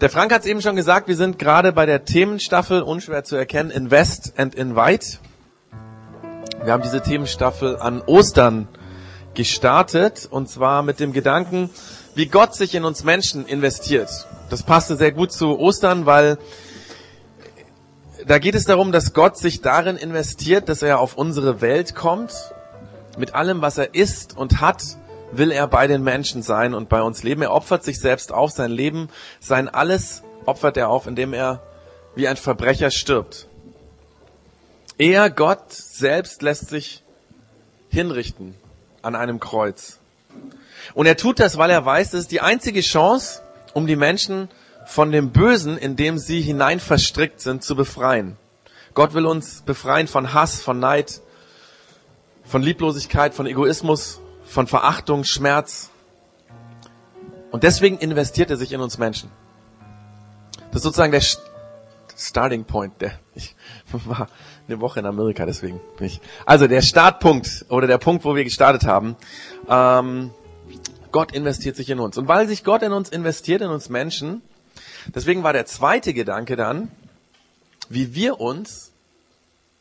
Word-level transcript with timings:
Der 0.00 0.08
Frank 0.08 0.32
hat 0.32 0.40
es 0.40 0.46
eben 0.46 0.62
schon 0.62 0.76
gesagt, 0.76 1.08
wir 1.08 1.16
sind 1.16 1.38
gerade 1.38 1.72
bei 1.72 1.84
der 1.84 2.06
Themenstaffel, 2.06 2.80
unschwer 2.80 3.22
zu 3.22 3.36
erkennen, 3.36 3.70
Invest 3.70 4.32
and 4.38 4.54
Invite. 4.54 5.18
Wir 6.64 6.72
haben 6.72 6.82
diese 6.82 7.02
Themenstaffel 7.02 7.76
an 7.76 8.00
Ostern 8.00 8.66
gestartet 9.34 10.26
und 10.30 10.48
zwar 10.48 10.82
mit 10.82 11.00
dem 11.00 11.12
Gedanken, 11.12 11.68
wie 12.14 12.24
Gott 12.24 12.54
sich 12.54 12.74
in 12.74 12.86
uns 12.86 13.04
Menschen 13.04 13.44
investiert. 13.44 14.26
Das 14.48 14.62
passte 14.62 14.96
sehr 14.96 15.12
gut 15.12 15.32
zu 15.32 15.58
Ostern, 15.58 16.06
weil 16.06 16.38
da 18.26 18.38
geht 18.38 18.54
es 18.54 18.64
darum, 18.64 18.92
dass 18.92 19.12
Gott 19.12 19.36
sich 19.36 19.60
darin 19.60 19.98
investiert, 19.98 20.70
dass 20.70 20.80
er 20.80 20.98
auf 20.98 21.18
unsere 21.18 21.60
Welt 21.60 21.94
kommt, 21.94 22.32
mit 23.18 23.34
allem, 23.34 23.60
was 23.60 23.76
er 23.76 23.94
ist 23.94 24.34
und 24.34 24.62
hat, 24.62 24.82
will 25.32 25.50
er 25.50 25.66
bei 25.66 25.86
den 25.86 26.02
Menschen 26.02 26.42
sein 26.42 26.74
und 26.74 26.88
bei 26.88 27.02
uns 27.02 27.22
leben. 27.22 27.42
Er 27.42 27.52
opfert 27.52 27.84
sich 27.84 28.00
selbst 28.00 28.32
auf, 28.32 28.50
sein 28.50 28.70
Leben, 28.70 29.08
sein 29.38 29.68
alles 29.68 30.22
opfert 30.46 30.76
er 30.76 30.88
auf, 30.88 31.06
indem 31.06 31.32
er 31.32 31.62
wie 32.14 32.28
ein 32.28 32.36
Verbrecher 32.36 32.90
stirbt. 32.90 33.48
Er, 34.98 35.30
Gott 35.30 35.72
selbst, 35.72 36.42
lässt 36.42 36.68
sich 36.68 37.02
hinrichten 37.88 38.54
an 39.02 39.14
einem 39.14 39.40
Kreuz. 39.40 39.98
Und 40.94 41.06
er 41.06 41.16
tut 41.16 41.40
das, 41.40 41.56
weil 41.56 41.70
er 41.70 41.84
weiß, 41.84 42.10
das 42.10 42.22
ist 42.22 42.32
die 42.32 42.40
einzige 42.40 42.80
Chance, 42.80 43.42
um 43.72 43.86
die 43.86 43.96
Menschen 43.96 44.48
von 44.86 45.12
dem 45.12 45.30
Bösen, 45.30 45.78
in 45.78 45.96
dem 45.96 46.18
sie 46.18 46.40
hinein 46.40 46.80
verstrickt 46.80 47.40
sind, 47.40 47.62
zu 47.62 47.76
befreien. 47.76 48.36
Gott 48.94 49.14
will 49.14 49.26
uns 49.26 49.62
befreien 49.62 50.08
von 50.08 50.34
Hass, 50.34 50.60
von 50.60 50.80
Neid, 50.80 51.20
von 52.44 52.62
Lieblosigkeit, 52.62 53.34
von 53.34 53.46
Egoismus, 53.46 54.19
von 54.50 54.66
Verachtung, 54.66 55.22
Schmerz. 55.24 55.90
Und 57.52 57.62
deswegen 57.62 57.98
investiert 57.98 58.50
er 58.50 58.56
sich 58.56 58.72
in 58.72 58.80
uns 58.80 58.98
Menschen. 58.98 59.30
Das 60.68 60.76
ist 60.76 60.82
sozusagen 60.82 61.12
der 61.12 61.22
Starting 62.16 62.64
Point. 62.64 63.00
Der, 63.00 63.12
ich 63.34 63.54
war 63.92 64.28
eine 64.66 64.80
Woche 64.80 65.00
in 65.00 65.06
Amerika, 65.06 65.46
deswegen 65.46 65.80
bin 65.96 66.08
ich. 66.08 66.20
Also 66.46 66.66
der 66.66 66.82
Startpunkt 66.82 67.66
oder 67.68 67.86
der 67.86 67.98
Punkt, 67.98 68.24
wo 68.24 68.34
wir 68.34 68.44
gestartet 68.44 68.84
haben. 68.84 69.16
Ähm, 69.68 70.32
Gott 71.12 71.32
investiert 71.32 71.76
sich 71.76 71.88
in 71.88 72.00
uns. 72.00 72.18
Und 72.18 72.28
weil 72.28 72.48
sich 72.48 72.64
Gott 72.64 72.82
in 72.82 72.92
uns 72.92 73.08
investiert, 73.08 73.62
in 73.62 73.68
uns 73.68 73.88
Menschen, 73.88 74.42
deswegen 75.14 75.44
war 75.44 75.52
der 75.52 75.66
zweite 75.66 76.12
Gedanke 76.12 76.56
dann, 76.56 76.90
wie 77.88 78.14
wir 78.14 78.40
uns 78.40 78.89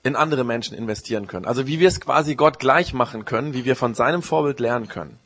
in 0.09 0.17
andere 0.17 0.43
Menschen 0.43 0.75
investieren 0.75 1.27
können. 1.27 1.45
Also 1.45 1.67
wie 1.67 1.79
wir 1.79 1.87
es 1.87 2.01
quasi 2.01 2.35
Gott 2.35 2.59
gleich 2.59 2.93
machen 2.93 3.23
können, 3.23 3.53
wie 3.53 3.63
wir 3.63 3.77
von 3.77 3.93
seinem 3.93 4.21
Vorbild 4.21 4.59
lernen 4.59 4.89
können. 4.89 5.17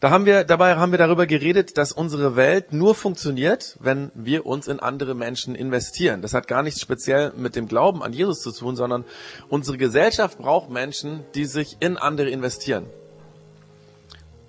Da 0.00 0.10
haben 0.10 0.26
wir, 0.26 0.44
dabei 0.44 0.76
haben 0.76 0.92
wir 0.92 0.98
darüber 0.98 1.26
geredet, 1.26 1.78
dass 1.78 1.90
unsere 1.90 2.36
Welt 2.36 2.74
nur 2.74 2.94
funktioniert, 2.94 3.78
wenn 3.80 4.10
wir 4.14 4.44
uns 4.44 4.68
in 4.68 4.78
andere 4.78 5.14
Menschen 5.14 5.54
investieren. 5.54 6.20
Das 6.20 6.34
hat 6.34 6.46
gar 6.46 6.62
nichts 6.62 6.82
speziell 6.82 7.32
mit 7.34 7.56
dem 7.56 7.68
Glauben 7.68 8.02
an 8.02 8.12
Jesus 8.12 8.42
zu 8.42 8.52
tun, 8.52 8.76
sondern 8.76 9.06
unsere 9.48 9.78
Gesellschaft 9.78 10.36
braucht 10.36 10.68
Menschen, 10.68 11.24
die 11.34 11.46
sich 11.46 11.78
in 11.80 11.96
andere 11.96 12.28
investieren. 12.28 12.84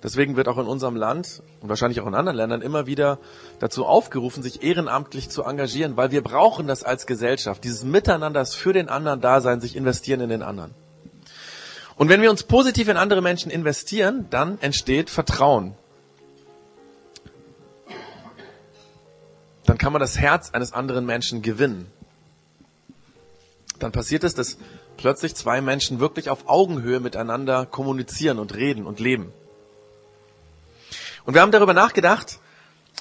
Deswegen 0.06 0.36
wird 0.36 0.46
auch 0.46 0.58
in 0.58 0.68
unserem 0.68 0.94
Land 0.94 1.42
und 1.60 1.68
wahrscheinlich 1.68 2.00
auch 2.00 2.06
in 2.06 2.14
anderen 2.14 2.36
Ländern 2.36 2.62
immer 2.62 2.86
wieder 2.86 3.18
dazu 3.58 3.84
aufgerufen, 3.84 4.40
sich 4.40 4.62
ehrenamtlich 4.62 5.30
zu 5.30 5.42
engagieren, 5.42 5.96
weil 5.96 6.12
wir 6.12 6.22
brauchen 6.22 6.68
das 6.68 6.84
als 6.84 7.08
Gesellschaft, 7.08 7.64
dieses 7.64 7.82
Miteinander, 7.82 8.46
für 8.46 8.72
den 8.72 8.88
anderen 8.88 9.20
da 9.20 9.40
sein, 9.40 9.60
sich 9.60 9.74
investieren 9.74 10.20
in 10.20 10.28
den 10.28 10.42
anderen. 10.42 10.72
Und 11.96 12.08
wenn 12.08 12.22
wir 12.22 12.30
uns 12.30 12.44
positiv 12.44 12.86
in 12.86 12.96
andere 12.96 13.20
Menschen 13.20 13.50
investieren, 13.50 14.28
dann 14.30 14.60
entsteht 14.60 15.10
Vertrauen. 15.10 15.74
Dann 19.64 19.76
kann 19.76 19.92
man 19.92 19.98
das 19.98 20.20
Herz 20.20 20.50
eines 20.52 20.72
anderen 20.72 21.04
Menschen 21.04 21.42
gewinnen. 21.42 21.90
Dann 23.80 23.90
passiert 23.90 24.22
es, 24.22 24.36
dass 24.36 24.56
plötzlich 24.98 25.34
zwei 25.34 25.60
Menschen 25.60 25.98
wirklich 25.98 26.30
auf 26.30 26.48
Augenhöhe 26.48 27.00
miteinander 27.00 27.66
kommunizieren 27.66 28.38
und 28.38 28.54
reden 28.54 28.86
und 28.86 29.00
leben. 29.00 29.32
Und 31.26 31.34
wir 31.34 31.42
haben 31.42 31.50
darüber 31.50 31.74
nachgedacht, 31.74 32.38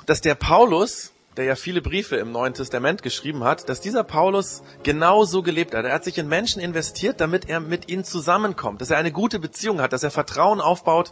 dass 0.07 0.19
der 0.19 0.33
Paulus, 0.33 1.11
der 1.37 1.45
ja 1.45 1.55
viele 1.55 1.81
Briefe 1.81 2.15
im 2.15 2.31
Neuen 2.31 2.55
Testament 2.55 3.03
geschrieben 3.03 3.43
hat, 3.43 3.69
dass 3.69 3.81
dieser 3.81 4.03
Paulus 4.03 4.63
genau 4.81 5.25
so 5.25 5.43
gelebt 5.43 5.75
hat. 5.75 5.85
Er 5.85 5.93
hat 5.93 6.03
sich 6.03 6.17
in 6.17 6.27
Menschen 6.27 6.59
investiert, 6.59 7.21
damit 7.21 7.47
er 7.47 7.59
mit 7.59 7.87
ihnen 7.87 8.03
zusammenkommt, 8.03 8.81
dass 8.81 8.89
er 8.89 8.97
eine 8.97 9.11
gute 9.11 9.37
Beziehung 9.37 9.79
hat, 9.79 9.93
dass 9.93 10.01
er 10.01 10.09
Vertrauen 10.09 10.59
aufbaut. 10.59 11.11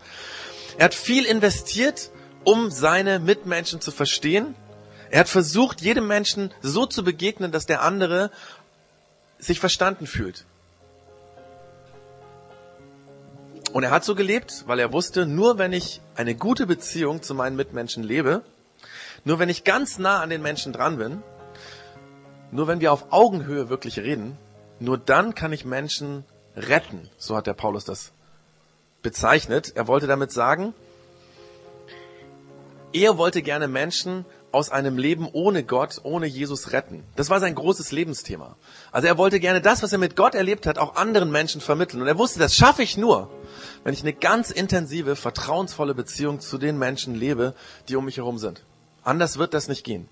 Er 0.79 0.85
hat 0.85 0.95
viel 0.95 1.25
investiert, 1.25 2.09
um 2.45 2.71
seine 2.71 3.19
Mitmenschen 3.19 3.79
zu 3.79 3.91
verstehen. 3.91 4.55
Er 5.11 5.19
hat 5.19 5.29
versucht, 5.29 5.81
jedem 5.81 6.07
Menschen 6.07 6.51
so 6.63 6.87
zu 6.87 7.03
begegnen, 7.03 7.51
dass 7.51 7.67
der 7.67 7.83
andere 7.83 8.31
sich 9.37 9.59
verstanden 9.59 10.07
fühlt. 10.07 10.45
Und 13.73 13.81
er 13.81 13.89
hat 13.89 14.03
so 14.03 14.13
gelebt, 14.13 14.65
weil 14.67 14.77
er 14.77 14.93
wusste, 14.93 15.25
nur 15.25 15.57
wenn 15.57 15.73
ich 15.73 15.99
eine 16.15 16.35
gute 16.35 16.67
Beziehung 16.67 17.23
zu 17.23 17.33
meinen 17.33 17.55
Mitmenschen 17.55 18.03
lebe, 18.03 18.43
nur 19.25 19.39
wenn 19.39 19.49
ich 19.49 19.63
ganz 19.63 19.97
nah 19.97 20.21
an 20.21 20.29
den 20.29 20.43
Menschen 20.43 20.73
dran 20.73 20.99
bin, 20.99 21.23
nur 22.51 22.67
wenn 22.67 22.81
wir 22.81 22.93
auf 22.93 23.11
Augenhöhe 23.11 23.69
wirklich 23.69 23.97
reden, 23.97 24.37
nur 24.79 24.99
dann 24.99 25.33
kann 25.33 25.51
ich 25.51 25.65
Menschen 25.65 26.23
retten. 26.55 27.09
So 27.17 27.35
hat 27.35 27.47
der 27.47 27.55
Paulus 27.55 27.83
das 27.83 28.11
bezeichnet. 29.01 29.71
Er 29.75 29.87
wollte 29.87 30.05
damit 30.05 30.31
sagen, 30.31 30.75
er 32.93 33.17
wollte 33.17 33.41
gerne 33.41 33.67
Menschen 33.67 34.23
aus 34.53 34.69
einem 34.69 34.99
Leben 34.99 35.27
ohne 35.33 35.63
Gott, 35.63 35.99
ohne 36.03 36.27
Jesus 36.27 36.71
retten. 36.73 37.03
Das 37.15 37.31
war 37.31 37.39
sein 37.39 37.55
großes 37.55 37.91
Lebensthema. 37.91 38.55
Also 38.91 39.07
er 39.07 39.17
wollte 39.17 39.39
gerne 39.39 39.61
das, 39.61 39.81
was 39.81 39.91
er 39.91 39.97
mit 39.97 40.15
Gott 40.15 40.35
erlebt 40.35 40.67
hat, 40.67 40.77
auch 40.77 40.95
anderen 40.95 41.31
Menschen 41.31 41.59
vermitteln. 41.59 42.01
Und 42.01 42.07
er 42.07 42.19
wusste, 42.19 42.37
das 42.37 42.55
schaffe 42.55 42.83
ich 42.83 42.95
nur, 42.95 43.31
wenn 43.83 43.95
ich 43.95 44.03
eine 44.03 44.13
ganz 44.13 44.51
intensive, 44.51 45.15
vertrauensvolle 45.15 45.95
Beziehung 45.95 46.39
zu 46.39 46.59
den 46.59 46.77
Menschen 46.77 47.15
lebe, 47.15 47.55
die 47.89 47.95
um 47.95 48.05
mich 48.05 48.17
herum 48.17 48.37
sind. 48.37 48.63
Anders 49.03 49.39
wird 49.39 49.55
das 49.55 49.67
nicht 49.67 49.83
gehen. 49.83 50.07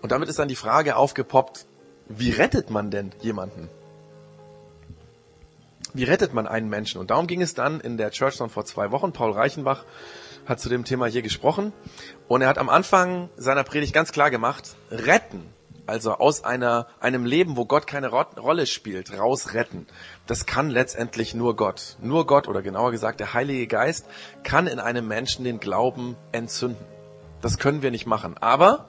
Und 0.00 0.10
damit 0.10 0.30
ist 0.30 0.38
dann 0.38 0.48
die 0.48 0.56
Frage 0.56 0.96
aufgepoppt, 0.96 1.66
wie 2.08 2.30
rettet 2.30 2.70
man 2.70 2.90
denn 2.90 3.12
jemanden? 3.20 3.68
Wie 5.92 6.04
rettet 6.04 6.32
man 6.32 6.46
einen 6.46 6.70
Menschen? 6.70 6.98
Und 6.98 7.10
darum 7.10 7.26
ging 7.26 7.42
es 7.42 7.52
dann 7.52 7.80
in 7.80 7.98
der 7.98 8.10
Churchtown 8.10 8.48
vor 8.48 8.64
zwei 8.64 8.90
Wochen. 8.90 9.12
Paul 9.12 9.32
Reichenbach 9.32 9.84
hat 10.46 10.60
zu 10.60 10.68
dem 10.68 10.84
Thema 10.84 11.06
hier 11.06 11.22
gesprochen. 11.22 11.72
Und 12.28 12.42
er 12.42 12.48
hat 12.48 12.58
am 12.58 12.68
Anfang 12.68 13.28
seiner 13.36 13.64
Predigt 13.64 13.92
ganz 13.92 14.12
klar 14.12 14.30
gemacht, 14.30 14.76
retten, 14.90 15.42
also 15.86 16.14
aus 16.14 16.44
einer, 16.44 16.88
einem 17.00 17.24
Leben, 17.24 17.56
wo 17.56 17.64
Gott 17.64 17.86
keine 17.86 18.08
Rolle 18.08 18.66
spielt, 18.66 19.16
rausretten, 19.16 19.86
das 20.26 20.46
kann 20.46 20.70
letztendlich 20.70 21.34
nur 21.34 21.56
Gott. 21.56 21.96
Nur 22.00 22.26
Gott 22.26 22.48
oder 22.48 22.62
genauer 22.62 22.90
gesagt 22.90 23.20
der 23.20 23.34
Heilige 23.34 23.66
Geist 23.66 24.06
kann 24.42 24.66
in 24.66 24.80
einem 24.80 25.06
Menschen 25.06 25.44
den 25.44 25.60
Glauben 25.60 26.16
entzünden. 26.32 26.84
Das 27.40 27.58
können 27.58 27.82
wir 27.82 27.90
nicht 27.90 28.06
machen. 28.06 28.36
Aber 28.38 28.88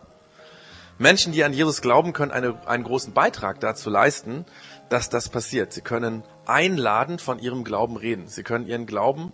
Menschen, 0.98 1.32
die 1.32 1.44
an 1.44 1.54
Jesus 1.54 1.82
glauben, 1.82 2.14
können 2.14 2.32
eine, 2.32 2.60
einen 2.66 2.84
großen 2.84 3.14
Beitrag 3.14 3.60
dazu 3.60 3.92
leisten, 3.92 4.46
dass 4.90 5.10
das 5.10 5.30
passiert. 5.30 5.74
Sie 5.74 5.82
können 5.82 6.24
einladend 6.48 7.22
von 7.22 7.38
ihrem 7.38 7.64
Glauben 7.64 7.98
reden. 7.98 8.28
Sie 8.28 8.42
können 8.42 8.66
ihren 8.66 8.88
Glauben, 8.88 9.32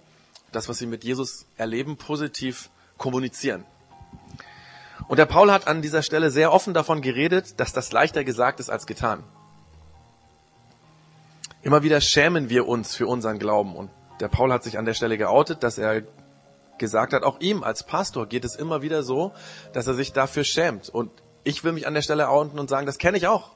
das, 0.55 0.69
was 0.69 0.77
sie 0.77 0.85
mit 0.85 1.03
Jesus 1.03 1.45
erleben, 1.57 1.97
positiv 1.97 2.69
kommunizieren. 2.97 3.65
Und 5.07 5.17
der 5.17 5.25
Paul 5.25 5.51
hat 5.51 5.67
an 5.67 5.81
dieser 5.81 6.01
Stelle 6.01 6.31
sehr 6.31 6.53
offen 6.53 6.73
davon 6.73 7.01
geredet, 7.01 7.59
dass 7.59 7.73
das 7.73 7.91
leichter 7.91 8.23
gesagt 8.23 8.59
ist 8.59 8.69
als 8.69 8.85
getan. 8.85 9.23
Immer 11.61 11.83
wieder 11.83 12.01
schämen 12.01 12.49
wir 12.49 12.67
uns 12.67 12.95
für 12.95 13.07
unseren 13.07 13.39
Glauben. 13.39 13.75
Und 13.75 13.89
der 14.19 14.27
Paul 14.27 14.51
hat 14.51 14.63
sich 14.63 14.77
an 14.77 14.85
der 14.85 14.93
Stelle 14.93 15.17
geoutet, 15.17 15.63
dass 15.63 15.77
er 15.77 16.03
gesagt 16.77 17.13
hat, 17.13 17.23
auch 17.23 17.39
ihm 17.39 17.63
als 17.63 17.83
Pastor 17.83 18.27
geht 18.27 18.45
es 18.45 18.55
immer 18.55 18.81
wieder 18.81 19.03
so, 19.03 19.33
dass 19.73 19.87
er 19.87 19.93
sich 19.93 20.13
dafür 20.13 20.43
schämt. 20.43 20.89
Und 20.89 21.11
ich 21.43 21.63
will 21.63 21.71
mich 21.71 21.87
an 21.87 21.93
der 21.93 22.01
Stelle 22.01 22.29
outen 22.29 22.59
und 22.59 22.69
sagen, 22.69 22.85
das 22.85 22.97
kenne 22.97 23.17
ich 23.17 23.27
auch. 23.27 23.51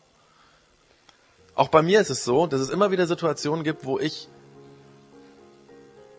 Auch 1.55 1.69
bei 1.69 1.81
mir 1.81 1.99
ist 1.99 2.09
es 2.09 2.23
so, 2.23 2.45
dass 2.47 2.61
es 2.61 2.69
immer 2.69 2.91
wieder 2.91 3.07
Situationen 3.07 3.63
gibt, 3.63 3.85
wo 3.85 3.97
ich 3.99 4.29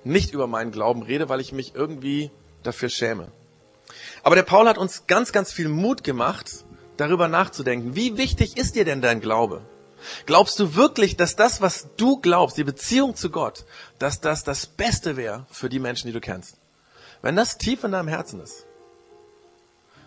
nicht 0.04 0.32
über 0.32 0.46
meinen 0.46 0.72
Glauben 0.72 1.02
rede, 1.02 1.28
weil 1.28 1.40
ich 1.40 1.52
mich 1.52 1.74
irgendwie 1.74 2.30
dafür 2.62 2.88
schäme. 2.88 3.28
Aber 4.22 4.34
der 4.34 4.42
Paul 4.42 4.68
hat 4.68 4.78
uns 4.78 5.06
ganz, 5.06 5.32
ganz 5.32 5.52
viel 5.52 5.68
Mut 5.68 6.04
gemacht, 6.04 6.64
darüber 6.96 7.28
nachzudenken. 7.28 7.94
Wie 7.96 8.16
wichtig 8.16 8.56
ist 8.56 8.74
dir 8.74 8.84
denn 8.84 9.00
dein 9.00 9.20
Glaube? 9.20 9.62
Glaubst 10.26 10.58
du 10.60 10.74
wirklich, 10.74 11.16
dass 11.16 11.36
das, 11.36 11.60
was 11.60 11.88
du 11.96 12.18
glaubst, 12.20 12.56
die 12.56 12.64
Beziehung 12.64 13.16
zu 13.16 13.30
Gott, 13.30 13.64
dass 13.98 14.20
das 14.20 14.44
das 14.44 14.66
Beste 14.66 15.16
wäre 15.16 15.46
für 15.50 15.68
die 15.68 15.80
Menschen, 15.80 16.06
die 16.06 16.12
du 16.12 16.20
kennst? 16.20 16.56
Wenn 17.22 17.36
das 17.36 17.58
tief 17.58 17.82
in 17.84 17.92
deinem 17.92 18.08
Herzen 18.08 18.40
ist, 18.40 18.66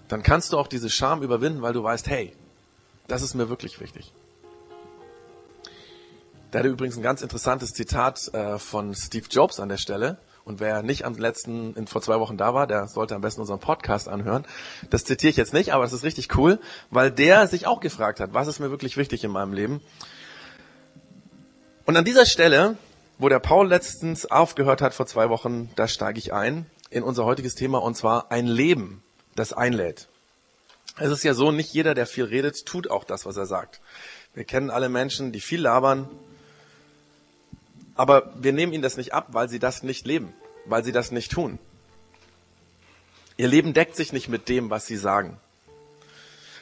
dann 0.08 0.24
kannst 0.24 0.54
du 0.54 0.58
auch 0.58 0.68
diese 0.68 0.90
Scham 0.90 1.24
überwinden, 1.24 1.62
weil 1.62 1.74
du 1.74 1.84
weißt, 1.84 2.08
hey, 2.08 2.34
das 3.08 3.22
ist 3.22 3.34
mir 3.34 3.50
wirklich 3.50 3.80
wichtig. 3.80 4.14
Da 6.51 6.59
hatte 6.59 6.68
übrigens 6.68 6.98
ein 6.98 7.01
ganz 7.01 7.21
interessantes 7.21 7.74
Zitat 7.74 8.33
äh, 8.33 8.59
von 8.59 8.94
Steve 8.94 9.25
Jobs 9.31 9.62
an 9.62 9.69
der 9.69 9.77
Stelle. 9.77 10.18
Und 10.44 10.59
wer 10.59 10.83
nicht 10.83 11.06
am 11.06 11.15
letzten, 11.15 11.74
in, 11.75 11.88
vor 11.88 12.01
zwei 12.01 12.19
Wochen 12.19 12.36
da 12.36 12.53
war, 12.53 12.68
der 12.68 12.88
sollte 12.88 13.15
am 13.15 13.21
besten 13.21 13.39
unseren 13.39 13.62
Podcast 13.62 14.09
anhören. 14.09 14.44
Das 14.89 15.06
zitiere 15.06 15.30
ich 15.30 15.38
jetzt 15.38 15.53
nicht, 15.53 15.74
aber 15.74 15.83
das 15.86 15.94
ist 15.94 16.03
richtig 16.03 16.36
cool, 16.36 16.59
weil 16.89 17.09
der 17.09 17.48
sich 17.48 17.68
auch 17.68 17.80
gefragt 17.80 18.19
hat, 18.19 18.33
was 18.33 18.48
ist 18.48 18.59
mir 18.59 18.69
wirklich 18.69 18.98
wichtig 18.98 19.24
in 19.24 19.31
meinem 19.31 19.53
Leben? 19.53 19.81
Und 21.86 21.95
an 21.95 22.03
dieser 22.03 22.25
Stelle, 22.25 22.75
wo 23.18 23.30
der 23.30 23.39
Paul 23.39 23.69
letztens 23.69 24.30
aufgehört 24.30 24.81
hat 24.81 24.94
vor 24.94 25.06
zwei 25.06 25.30
Wochen, 25.30 25.69
da 25.77 25.88
steige 25.88 26.19
ich 26.19 26.33
ein 26.33 26.65
in 26.89 27.03
unser 27.03 27.24
heutiges 27.24 27.56
Thema 27.56 27.81
und 27.81 27.95
zwar 27.95 28.30
ein 28.30 28.48
Leben, 28.48 29.03
das 29.36 29.53
einlädt. 29.53 30.09
Es 30.98 31.12
ist 31.12 31.24
ja 31.24 31.33
so, 31.33 31.51
nicht 31.51 31.74
jeder, 31.74 31.94
der 31.94 32.07
viel 32.07 32.25
redet, 32.25 32.65
tut 32.65 32.92
auch 32.92 33.06
das, 33.06 33.25
was 33.25 33.38
er 33.38 33.45
sagt. 33.45 33.80
Wir 34.33 34.44
kennen 34.44 34.69
alle 34.69 34.89
Menschen, 34.89 35.31
die 35.31 35.39
viel 35.39 35.62
labern, 35.62 36.09
aber 38.01 38.31
wir 38.33 38.51
nehmen 38.51 38.74
ihnen 38.74 38.81
das 38.81 38.98
nicht 38.98 39.13
ab, 39.13 39.27
weil 39.30 39.48
sie 39.48 39.59
das 39.59 39.83
nicht 39.83 40.07
leben, 40.07 40.33
weil 40.65 40.83
sie 40.83 40.92
das 40.92 41.12
nicht 41.12 41.31
tun. 41.31 41.59
Ihr 43.38 43.48
Leben 43.48 43.75
deckt 43.75 43.95
sich 43.95 44.12
nicht 44.12 44.27
mit 44.27 44.50
dem, 44.50 44.71
was 44.71 44.88
sie 44.88 44.98
sagen. 44.98 45.38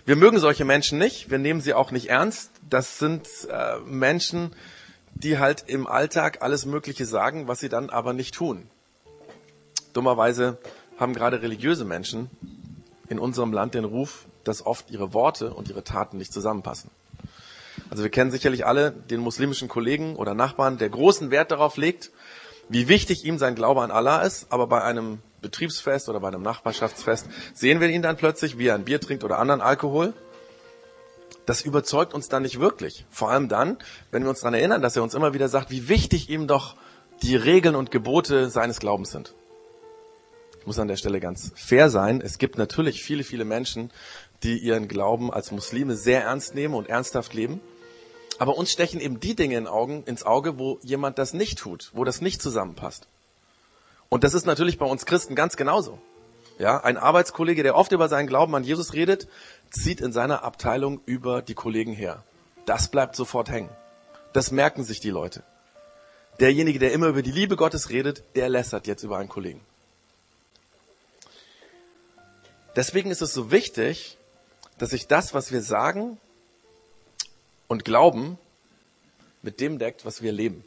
Wir 0.05 0.17
mögen 0.17 0.39
solche 0.39 0.65
Menschen 0.65 0.97
nicht, 0.99 1.31
wir 1.31 1.37
nehmen 1.37 1.61
sie 1.61 1.73
auch 1.73 1.91
nicht 1.91 2.09
ernst. 2.09 2.51
Das 2.69 2.99
sind 2.99 3.25
äh, 3.49 3.77
Menschen, 3.85 4.53
die 5.13 5.39
halt 5.39 5.63
im 5.67 5.87
Alltag 5.87 6.41
alles 6.41 6.65
Mögliche 6.65 7.05
sagen, 7.05 7.47
was 7.47 7.61
sie 7.61 7.69
dann 7.69 7.89
aber 7.89 8.11
nicht 8.11 8.35
tun. 8.35 8.69
Dummerweise 9.93 10.57
haben 10.97 11.13
gerade 11.13 11.41
religiöse 11.41 11.85
Menschen 11.85 12.29
in 13.07 13.17
unserem 13.17 13.53
Land 13.53 13.75
den 13.75 13.85
Ruf, 13.85 14.25
dass 14.43 14.65
oft 14.65 14.91
ihre 14.91 15.13
Worte 15.13 15.53
und 15.53 15.69
ihre 15.69 15.85
Taten 15.85 16.17
nicht 16.17 16.33
zusammenpassen. 16.33 16.91
Also 17.89 18.03
wir 18.03 18.09
kennen 18.09 18.31
sicherlich 18.31 18.65
alle 18.65 18.91
den 18.91 19.19
muslimischen 19.19 19.67
Kollegen 19.67 20.15
oder 20.15 20.33
Nachbarn, 20.33 20.77
der 20.77 20.89
großen 20.89 21.31
Wert 21.31 21.51
darauf 21.51 21.77
legt, 21.77 22.11
wie 22.69 22.87
wichtig 22.87 23.25
ihm 23.25 23.37
sein 23.39 23.55
Glaube 23.55 23.81
an 23.81 23.91
Allah 23.91 24.21
ist, 24.21 24.51
aber 24.51 24.67
bei 24.67 24.83
einem 24.83 25.19
Betriebsfest 25.41 26.07
oder 26.07 26.19
bei 26.19 26.27
einem 26.27 26.43
Nachbarschaftsfest 26.43 27.27
sehen 27.53 27.79
wir 27.79 27.89
ihn 27.89 28.01
dann 28.01 28.17
plötzlich, 28.17 28.57
wie 28.57 28.67
er 28.67 28.75
ein 28.75 28.85
Bier 28.85 29.01
trinkt 29.01 29.23
oder 29.23 29.39
anderen 29.39 29.61
Alkohol. 29.61 30.13
Das 31.45 31.61
überzeugt 31.61 32.13
uns 32.13 32.29
dann 32.29 32.43
nicht 32.43 32.59
wirklich. 32.59 33.05
Vor 33.09 33.31
allem 33.31 33.49
dann, 33.49 33.77
wenn 34.11 34.21
wir 34.21 34.29
uns 34.29 34.41
daran 34.41 34.53
erinnern, 34.53 34.83
dass 34.83 34.95
er 34.95 35.01
uns 35.01 35.15
immer 35.15 35.33
wieder 35.33 35.49
sagt, 35.49 35.71
wie 35.71 35.89
wichtig 35.89 36.29
ihm 36.29 36.47
doch 36.47 36.75
die 37.23 37.35
Regeln 37.35 37.75
und 37.75 37.89
Gebote 37.89 38.49
seines 38.49 38.79
Glaubens 38.79 39.11
sind. 39.11 39.33
Ich 40.59 40.67
muss 40.67 40.77
an 40.77 40.87
der 40.87 40.97
Stelle 40.97 41.19
ganz 41.19 41.51
fair 41.55 41.89
sein. 41.89 42.21
Es 42.21 42.37
gibt 42.37 42.57
natürlich 42.57 43.01
viele, 43.01 43.23
viele 43.23 43.45
Menschen, 43.45 43.91
die 44.43 44.59
ihren 44.59 44.87
Glauben 44.87 45.33
als 45.33 45.51
Muslime 45.51 45.95
sehr 45.95 46.23
ernst 46.23 46.53
nehmen 46.53 46.75
und 46.75 46.87
ernsthaft 46.87 47.33
leben. 47.33 47.61
Aber 48.39 48.57
uns 48.57 48.71
stechen 48.71 49.01
eben 49.01 49.19
die 49.19 49.35
Dinge 49.35 49.57
in 49.57 49.67
Augen, 49.67 50.03
ins 50.05 50.23
Auge, 50.23 50.57
wo 50.57 50.79
jemand 50.81 51.19
das 51.19 51.33
nicht 51.33 51.59
tut, 51.59 51.91
wo 51.93 52.05
das 52.05 52.21
nicht 52.21 52.41
zusammenpasst. 52.41 53.07
Und 54.07 54.23
das 54.23 54.33
ist 54.33 54.45
natürlich 54.45 54.79
bei 54.79 54.85
uns 54.85 55.05
Christen 55.05 55.35
ganz 55.35 55.57
genauso. 55.57 55.99
Ja, 56.57 56.81
ein 56.81 56.97
Arbeitskollege, 56.97 57.63
der 57.63 57.75
oft 57.75 57.91
über 57.91 58.07
seinen 58.09 58.27
Glauben 58.27 58.55
an 58.55 58.63
Jesus 58.63 58.93
redet, 58.93 59.27
zieht 59.69 60.01
in 60.01 60.13
seiner 60.13 60.43
Abteilung 60.43 61.01
über 61.05 61.41
die 61.41 61.53
Kollegen 61.53 61.93
her. 61.93 62.23
Das 62.65 62.87
bleibt 62.87 63.15
sofort 63.15 63.49
hängen. 63.49 63.69
Das 64.33 64.51
merken 64.51 64.83
sich 64.83 65.01
die 65.01 65.09
Leute. 65.09 65.43
Derjenige, 66.39 66.79
der 66.79 66.93
immer 66.93 67.07
über 67.07 67.21
die 67.21 67.31
Liebe 67.31 67.57
Gottes 67.57 67.89
redet, 67.89 68.23
der 68.35 68.47
lässert 68.47 68.87
jetzt 68.87 69.03
über 69.03 69.17
einen 69.17 69.29
Kollegen. 69.29 69.61
Deswegen 72.75 73.11
ist 73.11 73.21
es 73.21 73.33
so 73.33 73.51
wichtig, 73.51 74.17
dass 74.77 74.91
sich 74.91 75.07
das, 75.07 75.33
was 75.33 75.51
wir 75.51 75.61
sagen, 75.61 76.17
und 77.69 77.85
Glauben 77.85 78.37
mit 79.41 79.61
dem 79.61 79.79
deckt, 79.79 80.03
was 80.03 80.21
wir 80.21 80.33
leben. 80.33 80.65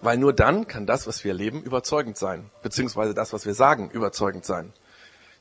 Weil 0.00 0.18
nur 0.18 0.32
dann 0.32 0.68
kann 0.68 0.86
das, 0.86 1.08
was 1.08 1.24
wir 1.24 1.34
leben, 1.34 1.62
überzeugend 1.62 2.16
sein, 2.16 2.50
beziehungsweise 2.62 3.14
das, 3.14 3.32
was 3.32 3.46
wir 3.46 3.54
sagen, 3.54 3.90
überzeugend 3.90 4.44
sein. 4.44 4.72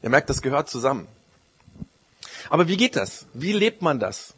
Ihr 0.01 0.09
merkt, 0.09 0.29
das 0.29 0.41
gehört 0.41 0.69
zusammen. 0.69 1.07
Aber 2.49 2.67
wie 2.67 2.77
geht 2.77 2.95
das? 2.95 3.27
Wie 3.33 3.51
lebt 3.51 3.81
man 3.81 3.99
das? 3.99 4.33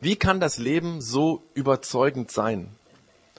Wie 0.00 0.16
kann 0.16 0.38
das 0.38 0.58
Leben 0.58 1.00
so 1.00 1.42
überzeugend 1.54 2.30
sein, 2.30 2.68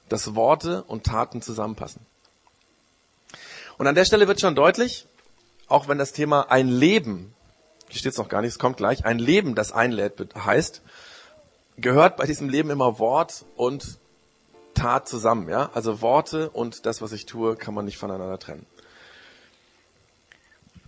dass 0.09 0.35
Worte 0.35 0.83
und 0.83 1.05
Taten 1.05 1.41
zusammenpassen? 1.41 2.01
Und 3.77 3.87
an 3.87 3.95
der 3.95 4.05
Stelle 4.05 4.27
wird 4.27 4.41
schon 4.41 4.55
deutlich, 4.55 5.05
auch 5.67 5.87
wenn 5.87 5.97
das 5.97 6.11
Thema 6.11 6.49
ein 6.49 6.69
Leben, 6.69 7.35
hier 7.89 7.99
steht 7.99 8.13
es 8.13 8.17
noch 8.17 8.29
gar 8.29 8.41
nicht, 8.41 8.51
es 8.51 8.59
kommt 8.59 8.77
gleich, 8.77 9.05
ein 9.05 9.19
Leben, 9.19 9.53
das 9.53 9.71
einlädt, 9.71 10.33
heißt, 10.35 10.81
gehört 11.77 12.17
bei 12.17 12.25
diesem 12.25 12.49
Leben 12.49 12.69
immer 12.69 12.99
Wort 12.99 13.45
und 13.55 13.97
Tat 14.73 15.07
zusammen, 15.07 15.49
ja? 15.49 15.69
Also 15.73 16.01
Worte 16.01 16.49
und 16.49 16.85
das, 16.85 17.01
was 17.01 17.11
ich 17.13 17.25
tue, 17.25 17.55
kann 17.55 17.73
man 17.73 17.85
nicht 17.85 17.97
voneinander 17.97 18.37
trennen. 18.37 18.65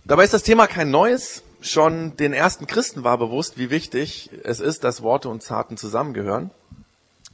Dabei 0.04 0.24
ist 0.24 0.34
das 0.34 0.42
Thema 0.42 0.66
kein 0.66 0.90
neues. 0.90 1.42
Schon 1.60 2.16
den 2.16 2.32
ersten 2.32 2.66
Christen 2.66 3.02
war 3.02 3.18
bewusst, 3.18 3.58
wie 3.58 3.70
wichtig 3.70 4.30
es 4.44 4.60
ist, 4.60 4.84
dass 4.84 5.02
Worte 5.02 5.28
und 5.28 5.44
Taten 5.44 5.76
zusammengehören. 5.76 6.50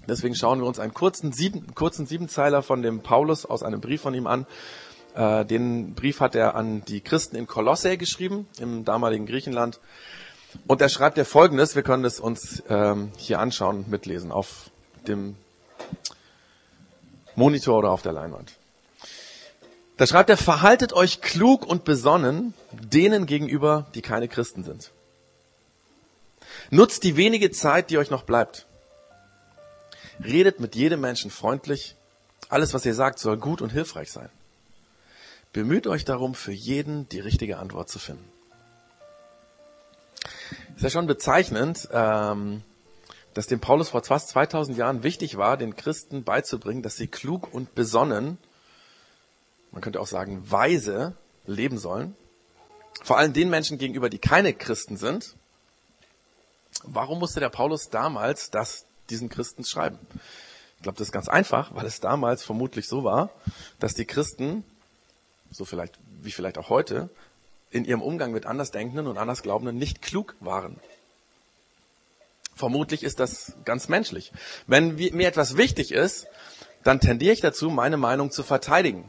Deswegen 0.09 0.35
schauen 0.35 0.61
wir 0.61 0.67
uns 0.67 0.79
einen 0.79 0.95
kurzen, 0.95 1.33
sieben, 1.33 1.75
kurzen 1.75 2.07
Siebenzeiler 2.07 2.63
von 2.63 2.83
dem 2.83 3.01
Paulus 3.01 3.47
aus 3.47 3.63
einem 3.63 3.81
Brief 3.81 4.01
von 4.01 4.15
ihm 4.15 4.27
an. 4.27 4.47
Äh, 5.15 5.45
den 5.45 5.95
Brief 5.95 6.21
hat 6.21 6.35
er 6.35 6.55
an 6.55 6.85
die 6.85 7.01
Christen 7.01 7.37
in 7.37 7.47
Kolosse 7.47 7.97
geschrieben, 7.97 8.47
im 8.59 8.85
damaligen 8.85 9.27
Griechenland. 9.27 9.81
Und 10.67 10.81
er 10.81 10.89
schreibt 10.89 11.19
ja 11.19 11.25
Folgendes, 11.25 11.75
wir 11.75 11.83
können 11.83 12.05
es 12.05 12.21
uns 12.21 12.63
ähm, 12.69 13.13
hier 13.17 13.39
anschauen 13.39 13.79
und 13.79 13.89
mitlesen 13.89 14.33
auf 14.33 14.71
dem 15.07 15.37
Monitor 17.35 17.79
oder 17.79 17.91
auf 17.91 18.03
der 18.03 18.13
Leinwand. 18.13 18.53
Da 19.97 20.07
schreibt 20.07 20.31
er, 20.31 20.37
verhaltet 20.37 20.93
euch 20.93 21.21
klug 21.21 21.67
und 21.67 21.85
besonnen 21.85 22.55
denen 22.73 23.27
gegenüber, 23.27 23.87
die 23.95 24.03
keine 24.03 24.29
Christen 24.29 24.65
sind. 24.65 24.91
Nutzt 26.71 27.05
die 27.05 27.17
wenige 27.17 27.51
Zeit, 27.51 27.91
die 27.91 27.99
euch 27.99 28.11
noch 28.11 28.25
bleibt. 28.25 28.67
Redet 30.23 30.61
mit 30.61 30.75
jedem 30.75 31.01
Menschen 31.01 31.31
freundlich. 31.31 31.97
Alles, 32.49 32.75
was 32.75 32.87
ihr 32.87 32.95
sagt, 32.95 33.19
soll 33.19 33.37
gut 33.37 33.63
und 33.63 33.71
hilfreich 33.71 34.11
sein. 34.11 34.29
Bemüht 35.53 35.87
euch 35.87 36.05
darum, 36.05 36.35
für 36.35 36.53
jeden 36.53 37.09
die 37.09 37.21
richtige 37.21 37.59
Antwort 37.59 37.89
zu 37.89 37.99
finden. 37.99 38.29
Ist 40.77 40.83
ja 40.83 40.91
schon 40.91 41.07
bezeichnend, 41.07 41.89
ähm, 41.93 42.63
dass 43.33 43.47
dem 43.47 43.61
Paulus 43.61 43.91
vor 43.91 44.03
fast 44.03 44.29
2000 44.31 44.77
Jahren 44.77 45.03
wichtig 45.03 45.37
war, 45.37 45.57
den 45.57 45.77
Christen 45.77 46.25
beizubringen, 46.25 46.83
dass 46.83 46.97
sie 46.97 47.07
klug 47.07 47.53
und 47.53 47.75
besonnen, 47.75 48.39
man 49.71 49.83
könnte 49.83 50.01
auch 50.01 50.07
sagen 50.07 50.51
weise, 50.51 51.17
leben 51.47 51.79
sollen. 51.79 52.17
Vor 53.03 53.19
allem 53.19 53.33
den 53.33 53.51
Menschen 53.51 53.79
gegenüber, 53.79 54.09
die 54.09 54.19
keine 54.19 54.55
Christen 54.55 54.97
sind. 54.97 55.35
Warum 56.85 57.19
musste 57.19 57.41
der 57.41 57.49
Paulus 57.49 57.91
damals 57.91 58.51
das 58.51 58.87
diesen 59.11 59.29
Christen 59.29 59.65
schreiben? 59.65 59.99
Ich 60.77 60.83
glaube, 60.83 60.99
das 60.99 61.09
ist 61.09 61.13
ganz 61.13 61.29
einfach, 61.29 61.75
weil 61.75 61.87
es 61.87 62.01
damals 62.01 62.43
vermutlich 62.43 62.89
so 62.89 63.05
war, 63.05 63.31
dass 63.79 63.95
die 63.95 64.05
Christen, 64.05 64.65
so 65.51 65.65
vielleicht 65.65 65.99
wie 66.23 66.31
vielleicht 66.31 66.59
auch 66.59 66.69
heute, 66.69 67.11
in 67.75 67.85
ihrem 67.85 68.03
Umgang 68.03 68.31
mit 68.31 68.47
Andersdenkenden 68.47 69.09
und 69.09 69.19
Andersglaubenden 69.19 69.77
nicht 69.77 70.01
klug 70.01 70.37
waren. 70.39 70.79
Vermutlich 72.55 73.03
ist 73.03 73.19
das 73.19 73.55
ganz 73.65 73.89
menschlich. 73.89 74.33
Wenn 74.69 74.95
mir 74.95 75.27
etwas 75.27 75.57
wichtig 75.57 75.91
ist, 75.91 76.29
dann 76.85 77.01
tendiere 77.01 77.33
ich 77.33 77.41
dazu, 77.41 77.71
meine 77.71 77.97
Meinung 77.97 78.31
zu 78.31 78.45
verteidigen. 78.45 79.05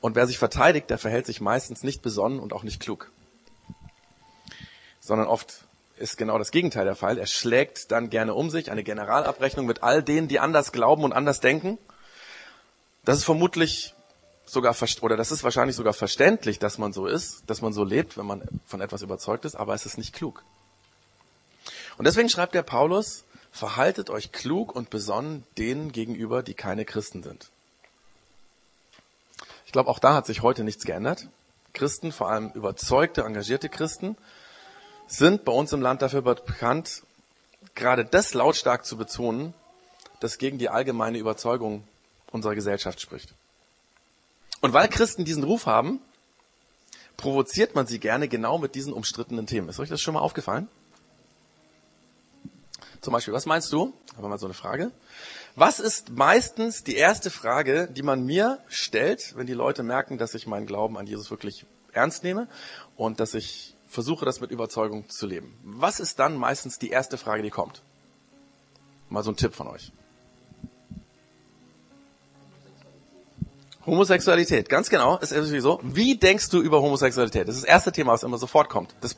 Und 0.00 0.14
wer 0.14 0.28
sich 0.28 0.38
verteidigt, 0.38 0.90
der 0.90 0.98
verhält 0.98 1.26
sich 1.26 1.40
meistens 1.40 1.82
nicht 1.82 2.02
besonnen 2.02 2.38
und 2.38 2.52
auch 2.52 2.62
nicht 2.62 2.78
klug. 2.78 3.10
Sondern 5.00 5.26
oft 5.26 5.64
ist 5.98 6.18
genau 6.18 6.38
das 6.38 6.52
Gegenteil 6.52 6.84
der 6.84 6.94
Fall. 6.94 7.18
Er 7.18 7.26
schlägt 7.26 7.90
dann 7.90 8.10
gerne 8.10 8.34
um 8.34 8.48
sich 8.48 8.70
eine 8.70 8.84
Generalabrechnung 8.84 9.66
mit 9.66 9.82
all 9.82 10.04
denen, 10.04 10.28
die 10.28 10.38
anders 10.38 10.70
glauben 10.70 11.02
und 11.02 11.12
anders 11.12 11.40
denken. 11.40 11.78
Das 13.04 13.16
ist 13.18 13.24
vermutlich 13.24 13.95
sogar, 14.46 14.74
oder 15.02 15.16
das 15.16 15.32
ist 15.32 15.44
wahrscheinlich 15.44 15.76
sogar 15.76 15.92
verständlich, 15.92 16.58
dass 16.58 16.78
man 16.78 16.92
so 16.92 17.06
ist, 17.06 17.42
dass 17.48 17.60
man 17.60 17.72
so 17.72 17.84
lebt, 17.84 18.16
wenn 18.16 18.26
man 18.26 18.42
von 18.64 18.80
etwas 18.80 19.02
überzeugt 19.02 19.44
ist, 19.44 19.56
aber 19.56 19.74
es 19.74 19.86
ist 19.86 19.98
nicht 19.98 20.14
klug. 20.14 20.42
Und 21.98 22.06
deswegen 22.06 22.28
schreibt 22.28 22.54
der 22.54 22.62
Paulus, 22.62 23.24
verhaltet 23.50 24.10
euch 24.10 24.32
klug 24.32 24.74
und 24.74 24.90
besonnen 24.90 25.44
denen 25.58 25.92
gegenüber, 25.92 26.42
die 26.42 26.54
keine 26.54 26.84
Christen 26.84 27.22
sind. 27.22 27.50
Ich 29.64 29.72
glaube, 29.72 29.90
auch 29.90 29.98
da 29.98 30.14
hat 30.14 30.26
sich 30.26 30.42
heute 30.42 30.62
nichts 30.62 30.84
geändert. 30.84 31.26
Christen, 31.72 32.12
vor 32.12 32.30
allem 32.30 32.50
überzeugte, 32.52 33.22
engagierte 33.22 33.68
Christen, 33.68 34.16
sind 35.06 35.44
bei 35.44 35.52
uns 35.52 35.72
im 35.72 35.82
Land 35.82 36.02
dafür 36.02 36.22
bekannt, 36.22 37.02
gerade 37.74 38.04
das 38.04 38.34
lautstark 38.34 38.84
zu 38.84 38.96
betonen, 38.96 39.54
das 40.20 40.38
gegen 40.38 40.58
die 40.58 40.68
allgemeine 40.68 41.18
Überzeugung 41.18 41.86
unserer 42.30 42.54
Gesellschaft 42.54 43.00
spricht. 43.00 43.34
Und 44.66 44.72
weil 44.72 44.88
Christen 44.88 45.24
diesen 45.24 45.44
Ruf 45.44 45.66
haben, 45.66 46.00
provoziert 47.16 47.76
man 47.76 47.86
sie 47.86 48.00
gerne 48.00 48.26
genau 48.26 48.58
mit 48.58 48.74
diesen 48.74 48.92
umstrittenen 48.92 49.46
Themen. 49.46 49.68
Ist 49.68 49.78
euch 49.78 49.88
das 49.88 50.00
schon 50.00 50.14
mal 50.14 50.20
aufgefallen? 50.20 50.66
Zum 53.00 53.12
Beispiel, 53.12 53.32
was 53.32 53.46
meinst 53.46 53.72
du? 53.72 53.92
Aber 54.16 54.28
mal 54.28 54.38
so 54.38 54.46
eine 54.46 54.54
Frage. 54.54 54.90
Was 55.54 55.78
ist 55.78 56.10
meistens 56.10 56.82
die 56.82 56.96
erste 56.96 57.30
Frage, 57.30 57.86
die 57.86 58.02
man 58.02 58.26
mir 58.26 58.58
stellt, 58.66 59.36
wenn 59.36 59.46
die 59.46 59.52
Leute 59.52 59.84
merken, 59.84 60.18
dass 60.18 60.34
ich 60.34 60.48
meinen 60.48 60.66
Glauben 60.66 60.98
an 60.98 61.06
Jesus 61.06 61.30
wirklich 61.30 61.64
ernst 61.92 62.24
nehme 62.24 62.48
und 62.96 63.20
dass 63.20 63.34
ich 63.34 63.76
versuche, 63.86 64.24
das 64.24 64.40
mit 64.40 64.50
Überzeugung 64.50 65.08
zu 65.08 65.28
leben? 65.28 65.56
Was 65.62 66.00
ist 66.00 66.18
dann 66.18 66.34
meistens 66.34 66.80
die 66.80 66.90
erste 66.90 67.18
Frage, 67.18 67.44
die 67.44 67.50
kommt? 67.50 67.82
Mal 69.10 69.22
so 69.22 69.30
ein 69.30 69.36
Tipp 69.36 69.54
von 69.54 69.68
euch. 69.68 69.92
Homosexualität, 73.86 74.68
ganz 74.68 74.90
genau, 74.90 75.16
ist 75.18 75.32
irgendwie 75.32 75.60
so. 75.60 75.80
Wie 75.82 76.16
denkst 76.16 76.48
du 76.50 76.60
über 76.60 76.82
Homosexualität? 76.82 77.48
Das 77.48 77.54
ist 77.54 77.62
das 77.62 77.68
erste 77.68 77.92
Thema, 77.92 78.12
was 78.12 78.24
immer 78.24 78.38
sofort 78.38 78.68
kommt. 78.68 78.94
Das, 79.00 79.16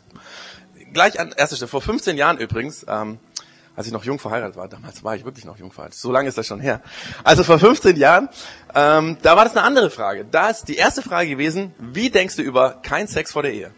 gleich 0.92 1.18
an 1.18 1.32
erster 1.36 1.56
Stelle. 1.56 1.68
Vor 1.68 1.80
15 1.80 2.16
Jahren 2.16 2.38
übrigens, 2.38 2.84
ähm, 2.86 3.18
als 3.74 3.86
ich 3.86 3.92
noch 3.92 4.04
jung 4.04 4.18
verheiratet 4.18 4.56
war, 4.56 4.68
damals 4.68 5.04
war 5.04 5.16
ich 5.16 5.24
wirklich 5.24 5.44
noch 5.44 5.56
jung 5.56 5.72
verheiratet, 5.72 5.98
so 5.98 6.12
lange 6.12 6.28
ist 6.28 6.36
das 6.36 6.46
schon 6.46 6.60
her. 6.60 6.82
Also 7.24 7.44
vor 7.44 7.58
15 7.58 7.96
Jahren, 7.96 8.28
ähm, 8.74 9.16
da 9.22 9.36
war 9.36 9.44
das 9.44 9.56
eine 9.56 9.64
andere 9.64 9.88
Frage. 9.88 10.26
Da 10.30 10.50
ist 10.50 10.68
die 10.68 10.76
erste 10.76 11.00
Frage 11.00 11.30
gewesen, 11.30 11.74
wie 11.78 12.10
denkst 12.10 12.36
du 12.36 12.42
über 12.42 12.80
kein 12.82 13.06
Sex 13.06 13.32
vor 13.32 13.42
der 13.42 13.54
Ehe? 13.54 13.70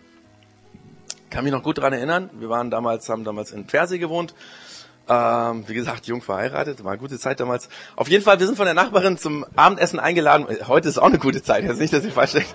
Kann 1.30 1.44
mich 1.44 1.52
noch 1.52 1.62
gut 1.62 1.78
daran 1.78 1.92
erinnern. 1.92 2.30
Wir 2.32 2.48
waren 2.48 2.70
damals, 2.70 3.08
haben 3.08 3.22
damals 3.22 3.52
in 3.52 3.66
Pfersee 3.66 3.98
gewohnt 3.98 4.34
ähm, 5.10 5.64
wie 5.66 5.74
gesagt, 5.74 6.06
jung 6.06 6.22
verheiratet, 6.22 6.84
war 6.84 6.92
eine 6.92 7.00
gute 7.00 7.18
Zeit 7.18 7.40
damals. 7.40 7.68
Auf 7.96 8.08
jeden 8.08 8.22
Fall, 8.22 8.38
wir 8.38 8.46
sind 8.46 8.54
von 8.54 8.64
der 8.64 8.74
Nachbarin 8.74 9.18
zum 9.18 9.44
Abendessen 9.56 9.98
eingeladen. 9.98 10.46
Heute 10.68 10.88
ist 10.88 10.98
auch 10.98 11.06
eine 11.06 11.18
gute 11.18 11.42
Zeit, 11.42 11.64
jetzt 11.64 11.80
nicht, 11.80 11.92
dass 11.92 12.04
ich 12.04 12.14
falsch 12.14 12.32
denke. 12.32 12.48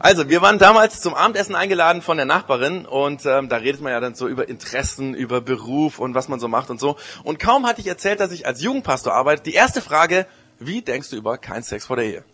Also, 0.00 0.28
wir 0.28 0.42
waren 0.42 0.58
damals 0.58 1.00
zum 1.00 1.14
Abendessen 1.14 1.54
eingeladen 1.54 2.02
von 2.02 2.16
der 2.16 2.26
Nachbarin 2.26 2.86
und 2.86 3.24
ähm, 3.24 3.48
da 3.48 3.56
redet 3.56 3.80
man 3.82 3.92
ja 3.92 4.00
dann 4.00 4.16
so 4.16 4.26
über 4.26 4.48
Interessen, 4.48 5.14
über 5.14 5.40
Beruf 5.40 6.00
und 6.00 6.14
was 6.14 6.28
man 6.28 6.40
so 6.40 6.48
macht 6.48 6.70
und 6.70 6.80
so. 6.80 6.96
Und 7.22 7.38
kaum 7.38 7.66
hatte 7.66 7.80
ich 7.80 7.86
erzählt, 7.86 8.18
dass 8.18 8.32
ich 8.32 8.46
als 8.46 8.60
Jugendpastor 8.60 9.12
arbeite, 9.12 9.44
die 9.44 9.54
erste 9.54 9.80
Frage, 9.80 10.26
wie 10.58 10.82
denkst 10.82 11.10
du 11.10 11.16
über 11.16 11.38
kein 11.38 11.62
Sex 11.62 11.86
vor 11.86 11.96
der 11.96 12.06
Ehe? 12.06 12.24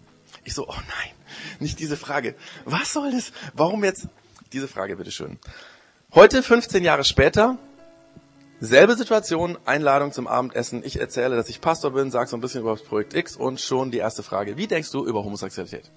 Ich 0.44 0.54
so, 0.54 0.66
oh 0.66 0.72
nein, 0.72 1.12
nicht 1.58 1.78
diese 1.78 1.98
Frage. 1.98 2.36
Was 2.64 2.94
soll 2.94 3.10
das? 3.10 3.32
Warum 3.52 3.84
jetzt? 3.84 4.08
Diese 4.52 4.66
Frage, 4.66 4.96
bitteschön. 4.96 5.38
Heute, 6.14 6.42
15 6.42 6.82
Jahre 6.82 7.04
später, 7.04 7.58
Selbe 8.62 8.94
Situation, 8.94 9.56
Einladung 9.64 10.12
zum 10.12 10.26
Abendessen. 10.26 10.84
Ich 10.84 11.00
erzähle, 11.00 11.34
dass 11.34 11.48
ich 11.48 11.62
Pastor 11.62 11.92
bin, 11.92 12.10
sage 12.10 12.28
so 12.28 12.36
ein 12.36 12.42
bisschen 12.42 12.60
über 12.60 12.72
das 12.72 12.82
Projekt 12.82 13.14
X 13.14 13.34
und 13.34 13.58
schon 13.58 13.90
die 13.90 13.96
erste 13.96 14.22
Frage. 14.22 14.58
Wie 14.58 14.66
denkst 14.66 14.90
du 14.90 15.06
über 15.06 15.24
Homosexualität? 15.24 15.90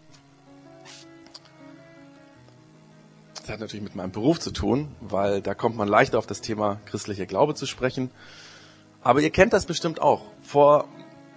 Das 3.36 3.50
hat 3.50 3.60
natürlich 3.60 3.84
mit 3.84 3.96
meinem 3.96 4.14
Beruf 4.14 4.40
zu 4.40 4.52
tun, 4.52 4.96
weil 5.02 5.42
da 5.42 5.54
kommt 5.54 5.76
man 5.76 5.90
leichter 5.90 6.18
auf 6.18 6.26
das 6.26 6.40
Thema 6.40 6.80
christlicher 6.86 7.26
Glaube 7.26 7.54
zu 7.54 7.66
sprechen. 7.66 8.12
Aber 9.02 9.20
ihr 9.20 9.32
kennt 9.32 9.52
das 9.52 9.66
bestimmt 9.66 10.02
auch. 10.02 10.22
Vor 10.42 10.88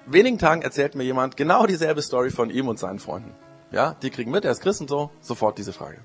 wenigen 0.06 0.38
Tagen 0.38 0.62
erzählt 0.62 0.94
mir 0.94 1.02
jemand 1.02 1.36
genau 1.36 1.66
dieselbe 1.66 2.02
Story 2.02 2.30
von 2.30 2.50
ihm 2.50 2.68
und 2.68 2.78
seinen 2.78 3.00
Freunden. 3.00 3.34
Ja, 3.72 3.96
die 4.00 4.10
kriegen 4.10 4.30
mit, 4.30 4.44
er 4.44 4.52
ist 4.52 4.60
Christ 4.60 4.80
und 4.80 4.88
so, 4.88 5.10
sofort 5.20 5.58
diese 5.58 5.72
Frage. 5.72 5.98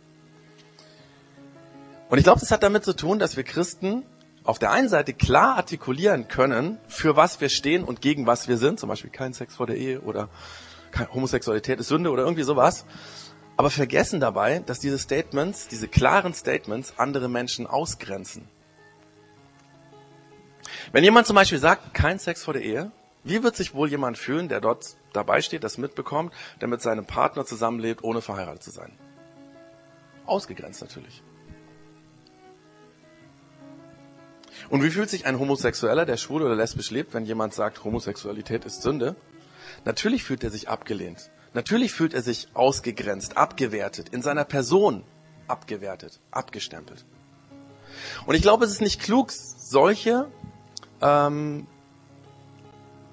Und 2.09 2.17
ich 2.17 2.23
glaube, 2.23 2.39
das 2.39 2.49
hat 2.49 2.63
damit 2.63 2.83
zu 2.83 2.95
tun, 2.95 3.19
dass 3.19 3.37
wir 3.37 3.43
Christen 3.43 4.03
auf 4.43 4.59
der 4.59 4.71
einen 4.71 4.89
Seite 4.89 5.13
klar 5.13 5.57
artikulieren 5.57 6.27
können, 6.27 6.79
für 6.87 7.15
was 7.15 7.41
wir 7.41 7.49
stehen 7.49 7.83
und 7.83 8.01
gegen 8.01 8.25
was 8.25 8.47
wir 8.47 8.57
sind, 8.57 8.79
zum 8.79 8.89
Beispiel 8.89 9.11
kein 9.11 9.33
Sex 9.33 9.55
vor 9.55 9.67
der 9.67 9.77
Ehe 9.77 10.01
oder 10.01 10.29
Homosexualität 11.13 11.79
ist 11.79 11.87
Sünde 11.87 12.09
oder 12.09 12.23
irgendwie 12.23 12.43
sowas, 12.43 12.85
aber 13.55 13.69
vergessen 13.69 14.19
dabei, 14.19 14.59
dass 14.59 14.79
diese 14.79 14.97
Statements, 14.97 15.67
diese 15.67 15.87
klaren 15.87 16.33
Statements 16.33 16.93
andere 16.97 17.29
Menschen 17.29 17.67
ausgrenzen. 17.67 18.47
Wenn 20.91 21.03
jemand 21.03 21.27
zum 21.27 21.35
Beispiel 21.35 21.59
sagt, 21.59 21.93
kein 21.93 22.19
Sex 22.19 22.43
vor 22.43 22.53
der 22.53 22.63
Ehe, 22.63 22.91
wie 23.23 23.43
wird 23.43 23.55
sich 23.55 23.73
wohl 23.73 23.89
jemand 23.89 24.17
fühlen, 24.17 24.49
der 24.49 24.61
dort 24.61 24.97
dabei 25.13 25.41
steht, 25.41 25.63
das 25.63 25.77
mitbekommt, 25.77 26.33
der 26.59 26.67
mit 26.67 26.81
seinem 26.81 27.05
Partner 27.05 27.45
zusammenlebt, 27.45 28.03
ohne 28.03 28.21
verheiratet 28.21 28.63
zu 28.63 28.71
sein? 28.71 28.97
Ausgegrenzt 30.25 30.81
natürlich. 30.81 31.21
Und 34.69 34.83
wie 34.83 34.89
fühlt 34.89 35.09
sich 35.09 35.25
ein 35.25 35.39
Homosexueller, 35.39 36.05
der 36.05 36.17
schwul 36.17 36.41
oder 36.41 36.55
lesbisch 36.55 36.91
lebt, 36.91 37.13
wenn 37.13 37.25
jemand 37.25 37.53
sagt, 37.53 37.83
Homosexualität 37.83 38.65
ist 38.65 38.81
Sünde? 38.81 39.15
Natürlich 39.85 40.23
fühlt 40.23 40.43
er 40.43 40.49
sich 40.49 40.69
abgelehnt. 40.69 41.31
Natürlich 41.53 41.91
fühlt 41.91 42.13
er 42.13 42.21
sich 42.21 42.47
ausgegrenzt, 42.53 43.37
abgewertet, 43.37 44.09
in 44.09 44.21
seiner 44.21 44.45
Person 44.45 45.03
abgewertet, 45.47 46.19
abgestempelt. 46.31 47.05
Und 48.25 48.35
ich 48.35 48.41
glaube, 48.41 48.65
es 48.65 48.71
ist 48.71 48.81
nicht 48.81 49.01
klug, 49.01 49.31
solche 49.31 50.27
ähm, 51.01 51.67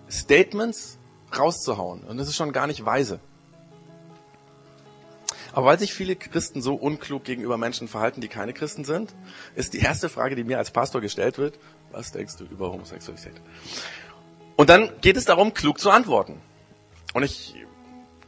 Statements 0.09 0.99
rauszuhauen. 1.37 2.05
Und 2.05 2.19
das 2.19 2.28
ist 2.28 2.37
schon 2.37 2.52
gar 2.52 2.67
nicht 2.67 2.85
weise. 2.85 3.21
Aber 5.59 5.67
weil 5.67 5.79
sich 5.81 5.93
viele 5.93 6.15
Christen 6.15 6.62
so 6.62 6.77
unklug 6.77 7.25
gegenüber 7.25 7.59
Menschen 7.59 7.88
verhalten, 7.88 8.21
die 8.21 8.29
keine 8.29 8.53
Christen 8.53 8.85
sind, 8.85 9.12
ist 9.57 9.75
die 9.75 9.81
erste 9.81 10.09
Frage, 10.09 10.37
die 10.37 10.45
mir 10.45 10.57
als 10.57 10.71
Pastor 10.71 11.00
gestellt 11.00 11.37
wird, 11.37 11.59
was 11.91 12.12
denkst 12.12 12.37
du 12.37 12.45
über 12.45 12.71
Homosexualität? 12.71 13.35
Und 14.55 14.71
dann 14.71 14.93
geht 15.00 15.17
es 15.17 15.25
darum, 15.25 15.55
klug 15.55 15.81
zu 15.81 15.91
antworten. 15.91 16.41
Und 17.12 17.25
ich 17.25 17.57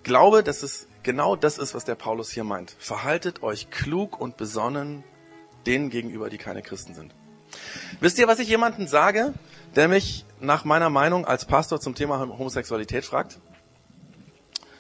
glaube, 0.02 0.42
dass 0.42 0.64
es 0.64 0.88
genau 1.04 1.36
das 1.36 1.58
ist, 1.58 1.72
was 1.72 1.84
der 1.84 1.94
Paulus 1.94 2.32
hier 2.32 2.42
meint. 2.42 2.74
Verhaltet 2.80 3.44
euch 3.44 3.70
klug 3.70 4.20
und 4.20 4.36
besonnen 4.36 5.04
denen 5.66 5.88
gegenüber, 5.88 6.30
die 6.30 6.38
keine 6.38 6.62
Christen 6.62 6.96
sind. 6.96 7.14
Wisst 8.00 8.18
ihr, 8.18 8.26
was 8.26 8.40
ich 8.40 8.48
jemanden 8.48 8.88
sage, 8.88 9.34
der 9.76 9.86
mich 9.86 10.24
nach 10.40 10.64
meiner 10.64 10.90
Meinung 10.90 11.26
als 11.26 11.44
Pastor 11.44 11.78
zum 11.78 11.94
Thema 11.94 12.18
Homosexualität 12.18 13.04
fragt? 13.04 13.38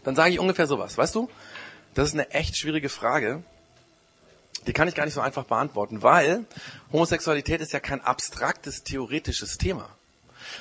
Dann 0.02 0.16
sage 0.16 0.32
ich 0.32 0.40
ungefähr 0.40 0.66
sowas. 0.66 0.98
Weißt 0.98 1.14
du, 1.14 1.28
das 1.94 2.08
ist 2.08 2.14
eine 2.14 2.30
echt 2.30 2.56
schwierige 2.56 2.88
Frage. 2.88 3.42
Die 4.66 4.72
kann 4.72 4.88
ich 4.88 4.94
gar 4.94 5.04
nicht 5.04 5.14
so 5.14 5.20
einfach 5.20 5.44
beantworten, 5.44 6.02
weil 6.02 6.44
Homosexualität 6.92 7.60
ist 7.60 7.72
ja 7.72 7.80
kein 7.80 8.02
abstraktes, 8.02 8.82
theoretisches 8.82 9.56
Thema, 9.56 9.88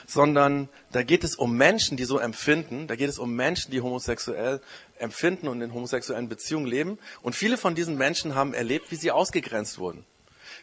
sondern 0.07 0.69
da 0.91 1.03
geht 1.03 1.23
es 1.23 1.35
um 1.35 1.57
Menschen, 1.57 1.97
die 1.97 2.05
so 2.05 2.17
empfinden, 2.17 2.87
da 2.87 2.95
geht 2.95 3.09
es 3.09 3.19
um 3.19 3.35
Menschen, 3.35 3.71
die 3.71 3.81
homosexuell 3.81 4.61
empfinden 4.97 5.47
und 5.49 5.61
in 5.61 5.73
homosexuellen 5.73 6.29
Beziehungen 6.29 6.65
leben. 6.65 6.97
Und 7.21 7.35
viele 7.35 7.57
von 7.57 7.75
diesen 7.75 7.97
Menschen 7.97 8.35
haben 8.35 8.53
erlebt, 8.53 8.91
wie 8.91 8.95
sie 8.95 9.11
ausgegrenzt 9.11 9.79
wurden. 9.79 10.05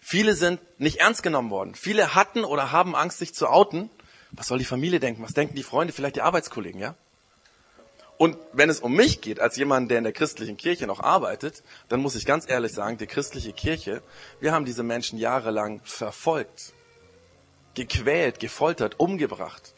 Viele 0.00 0.34
sind 0.34 0.60
nicht 0.78 1.00
ernst 1.00 1.22
genommen 1.22 1.50
worden. 1.50 1.74
Viele 1.74 2.14
hatten 2.14 2.44
oder 2.44 2.72
haben 2.72 2.94
Angst, 2.94 3.18
sich 3.18 3.34
zu 3.34 3.48
outen. 3.48 3.90
Was 4.30 4.48
soll 4.48 4.58
die 4.58 4.64
Familie 4.64 5.00
denken? 5.00 5.22
Was 5.22 5.34
denken 5.34 5.56
die 5.56 5.62
Freunde? 5.62 5.92
Vielleicht 5.92 6.16
die 6.16 6.22
Arbeitskollegen, 6.22 6.80
ja? 6.80 6.94
Und 8.18 8.38
wenn 8.52 8.70
es 8.70 8.80
um 8.80 8.94
mich 8.94 9.20
geht, 9.20 9.40
als 9.40 9.56
jemand, 9.56 9.90
der 9.90 9.98
in 9.98 10.04
der 10.04 10.12
christlichen 10.12 10.56
Kirche 10.56 10.86
noch 10.86 11.00
arbeitet, 11.00 11.62
dann 11.88 12.00
muss 12.00 12.14
ich 12.14 12.24
ganz 12.24 12.48
ehrlich 12.48 12.72
sagen, 12.72 12.96
die 12.96 13.06
christliche 13.06 13.52
Kirche, 13.52 14.02
wir 14.40 14.52
haben 14.52 14.64
diese 14.64 14.82
Menschen 14.82 15.18
jahrelang 15.18 15.80
verfolgt, 15.84 16.72
gequält, 17.74 18.40
gefoltert, 18.40 18.98
umgebracht. 18.98 19.74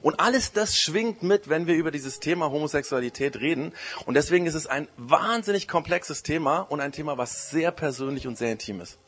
Und 0.00 0.20
alles 0.20 0.52
das 0.52 0.76
schwingt 0.76 1.22
mit, 1.22 1.48
wenn 1.48 1.66
wir 1.66 1.74
über 1.74 1.90
dieses 1.90 2.20
Thema 2.20 2.50
Homosexualität 2.50 3.36
reden. 3.36 3.72
Und 4.06 4.14
deswegen 4.14 4.46
ist 4.46 4.54
es 4.54 4.66
ein 4.66 4.88
wahnsinnig 4.96 5.68
komplexes 5.68 6.22
Thema 6.22 6.60
und 6.60 6.80
ein 6.80 6.92
Thema, 6.92 7.18
was 7.18 7.50
sehr 7.50 7.72
persönlich 7.72 8.26
und 8.26 8.38
sehr 8.38 8.52
intim 8.52 8.80
ist. 8.80 8.98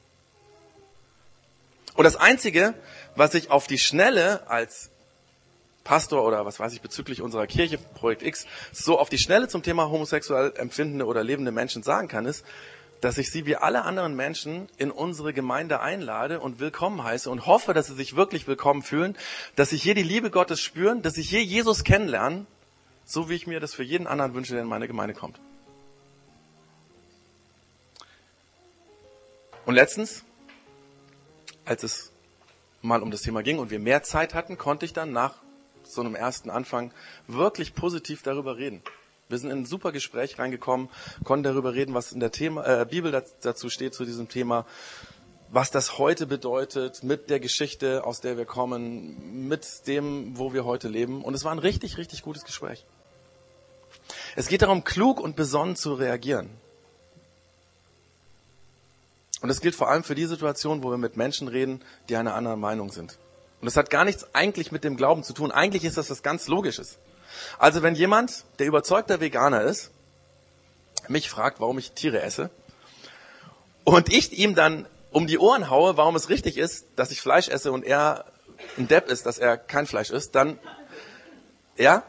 Und 1.94 2.04
das 2.04 2.16
Einzige, 2.16 2.74
was 3.16 3.34
ich 3.34 3.50
auf 3.50 3.66
die 3.66 3.78
Schnelle 3.78 4.48
als 4.48 4.90
Pastor 5.88 6.23
oder 6.23 6.45
was 6.45 6.61
weiß 6.61 6.75
ich 6.75 6.83
bezüglich 6.83 7.23
unserer 7.23 7.47
Kirche, 7.47 7.78
Projekt 7.78 8.23
X, 8.23 8.47
so 8.73 8.99
auf 8.99 9.09
die 9.09 9.16
Schnelle 9.16 9.49
zum 9.49 9.62
Thema 9.62 9.88
homosexuell 9.88 10.52
empfindende 10.54 11.07
oder 11.07 11.25
lebende 11.25 11.50
Menschen 11.50 11.83
sagen 11.83 12.09
kann, 12.09 12.26
ist, 12.26 12.45
dass 13.00 13.16
ich 13.16 13.30
sie 13.30 13.47
wie 13.47 13.57
alle 13.57 13.85
anderen 13.85 14.14
Menschen 14.14 14.68
in 14.76 14.90
unsere 14.90 15.33
Gemeinde 15.33 15.80
einlade 15.80 16.40
und 16.40 16.61
willkommen 16.61 17.02
heiße 17.02 17.30
und 17.30 17.47
hoffe, 17.47 17.73
dass 17.73 17.87
sie 17.87 17.95
sich 17.95 18.16
wirklich 18.16 18.47
willkommen 18.47 18.83
fühlen, 18.83 19.16
dass 19.57 19.71
sie 19.71 19.78
hier 19.78 19.95
die 19.95 20.02
Liebe 20.02 20.30
Gottes 20.30 20.61
spüren, 20.61 21.00
dass 21.00 21.14
sie 21.14 21.23
hier 21.23 21.42
Jesus 21.42 21.85
kennenlernen, 21.85 22.47
so 23.07 23.30
wie 23.30 23.35
ich 23.35 23.47
mir 23.47 23.59
das 23.59 23.73
für 23.73 23.83
jeden 23.83 24.07
anderen 24.07 24.35
wünsche, 24.35 24.52
der 24.52 24.64
in 24.64 24.68
meine 24.68 24.88
Gemeinde 24.88 25.14
kommt. 25.14 25.40
Und 29.64 29.75
letztens, 29.75 30.23
als 31.64 31.83
es 31.83 32.12
mal 32.83 33.00
um 33.00 33.11
das 33.11 33.23
Thema 33.23 33.42
ging 33.42 33.59
und 33.59 33.71
wir 33.71 33.78
mehr 33.78 34.02
Zeit 34.02 34.35
hatten, 34.35 34.59
konnte 34.59 34.85
ich 34.85 34.92
dann 34.92 35.12
nach 35.12 35.37
so 35.90 36.00
einem 36.00 36.14
ersten 36.14 36.50
Anfang 36.50 36.92
wirklich 37.26 37.75
positiv 37.75 38.23
darüber 38.23 38.57
reden. 38.57 38.83
Wir 39.28 39.38
sind 39.38 39.50
in 39.50 39.59
ein 39.59 39.66
super 39.66 39.92
Gespräch 39.92 40.38
reingekommen, 40.38 40.88
konnten 41.23 41.42
darüber 41.42 41.75
reden, 41.75 41.95
was 41.95 42.12
in 42.12 42.21
der 42.21 42.33
Thema, 42.33 42.64
äh, 42.66 42.87
Bibel 42.87 43.23
dazu 43.42 43.68
steht 43.68 43.95
zu 43.95 44.04
diesem 44.04 44.28
Thema, 44.28 44.64
was 45.50 45.71
das 45.71 45.99
heute 45.99 46.26
bedeutet, 46.26 47.02
mit 47.02 47.30
der 47.30 47.40
Geschichte, 47.40 48.04
aus 48.04 48.21
der 48.21 48.37
wir 48.37 48.45
kommen, 48.45 49.47
mit 49.49 49.87
dem, 49.87 50.38
wo 50.38 50.52
wir 50.52 50.64
heute 50.64 50.88
leben. 50.88 51.23
Und 51.23 51.35
es 51.35 51.45
war 51.45 51.52
ein 51.52 51.59
richtig, 51.59 51.99
richtig 51.99 52.23
gutes 52.23 52.45
Gespräch. 52.45 52.85
Es 54.37 54.49
geht 54.49 54.62
darum, 54.62 54.85
klug 54.85 55.21
und 55.21 55.37
besonnen 55.37 55.76
zu 55.76 55.95
reagieren. 55.95 56.50
Und 59.40 59.49
das 59.49 59.61
gilt 59.61 59.75
vor 59.75 59.88
allem 59.88 60.04
für 60.04 60.14
die 60.14 60.26
Situation, 60.26 60.83
wo 60.83 60.90
wir 60.90 60.99
mit 60.99 61.16
Menschen 61.16 61.49
reden, 61.49 61.83
die 62.09 62.16
einer 62.16 62.35
anderen 62.35 62.61
Meinung 62.61 62.90
sind. 62.90 63.18
Und 63.60 63.66
das 63.66 63.76
hat 63.76 63.90
gar 63.90 64.04
nichts 64.04 64.34
eigentlich 64.34 64.70
mit 64.72 64.84
dem 64.84 64.96
Glauben 64.96 65.24
zu 65.24 65.32
tun. 65.32 65.50
Eigentlich 65.50 65.84
ist 65.84 65.96
das 65.96 66.10
was 66.10 66.22
ganz 66.22 66.46
Logisches. 66.48 66.98
Also 67.58 67.82
wenn 67.82 67.94
jemand, 67.94 68.44
der 68.58 68.66
überzeugter 68.66 69.20
Veganer 69.20 69.62
ist, 69.62 69.90
mich 71.08 71.28
fragt, 71.28 71.60
warum 71.60 71.78
ich 71.78 71.92
Tiere 71.92 72.22
esse, 72.22 72.50
und 73.84 74.12
ich 74.12 74.38
ihm 74.38 74.54
dann 74.54 74.86
um 75.10 75.26
die 75.26 75.38
Ohren 75.38 75.70
haue, 75.70 75.96
warum 75.96 76.14
es 76.14 76.28
richtig 76.28 76.58
ist, 76.58 76.86
dass 76.96 77.10
ich 77.10 77.20
Fleisch 77.20 77.48
esse 77.48 77.72
und 77.72 77.84
er 77.84 78.26
ein 78.76 78.86
Depp 78.86 79.08
ist, 79.08 79.24
dass 79.24 79.38
er 79.38 79.56
kein 79.56 79.86
Fleisch 79.86 80.10
isst, 80.10 80.34
dann, 80.34 80.58
ja, 81.76 82.02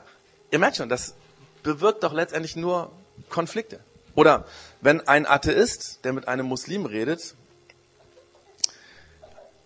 ihr 0.51 0.59
merkt 0.59 0.77
schon, 0.77 0.89
das 0.89 1.15
bewirkt 1.63 2.03
doch 2.03 2.13
letztendlich 2.13 2.55
nur 2.55 2.91
Konflikte. 3.29 3.79
Oder 4.15 4.45
wenn 4.81 5.07
ein 5.07 5.25
Atheist, 5.25 6.03
der 6.03 6.13
mit 6.13 6.27
einem 6.27 6.47
Muslim 6.47 6.85
redet, 6.85 7.35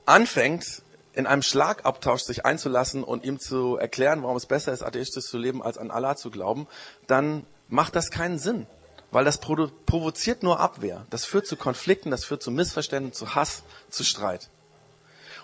anfängt, 0.06 0.84
in 1.14 1.28
einem 1.28 1.44
Schlagabtausch 1.44 2.24
sich 2.24 2.46
einzulassen 2.46 3.04
und 3.04 3.24
ihm 3.24 3.40
zu 3.40 3.78
erklären, 3.78 4.24
warum 4.24 4.36
es 4.36 4.46
besser 4.46 4.74
ist, 4.74 4.82
atheistisch 4.82 5.26
zu 5.26 5.38
leben, 5.38 5.62
als 5.62 5.78
an 5.78 5.92
Allah 5.92 6.16
zu 6.16 6.32
glauben, 6.32 6.68
dann 7.08 7.46
macht 7.68 7.96
das 7.96 8.10
keinen 8.10 8.40
Sinn. 8.40 8.68
Weil 9.12 9.26
das 9.26 9.38
provoziert 9.38 10.42
nur 10.42 10.60
Abwehr. 10.60 11.06
Das 11.12 11.24
führt 11.24 11.46
zu 11.46 11.56
Konflikten, 11.56 12.10
das 12.10 12.26
führt 12.26 12.42
zu 12.42 12.50
Missverständnissen, 12.50 13.28
zu 13.28 13.36
Hass, 13.36 13.62
zu 13.90 14.04
Streit. 14.04 14.50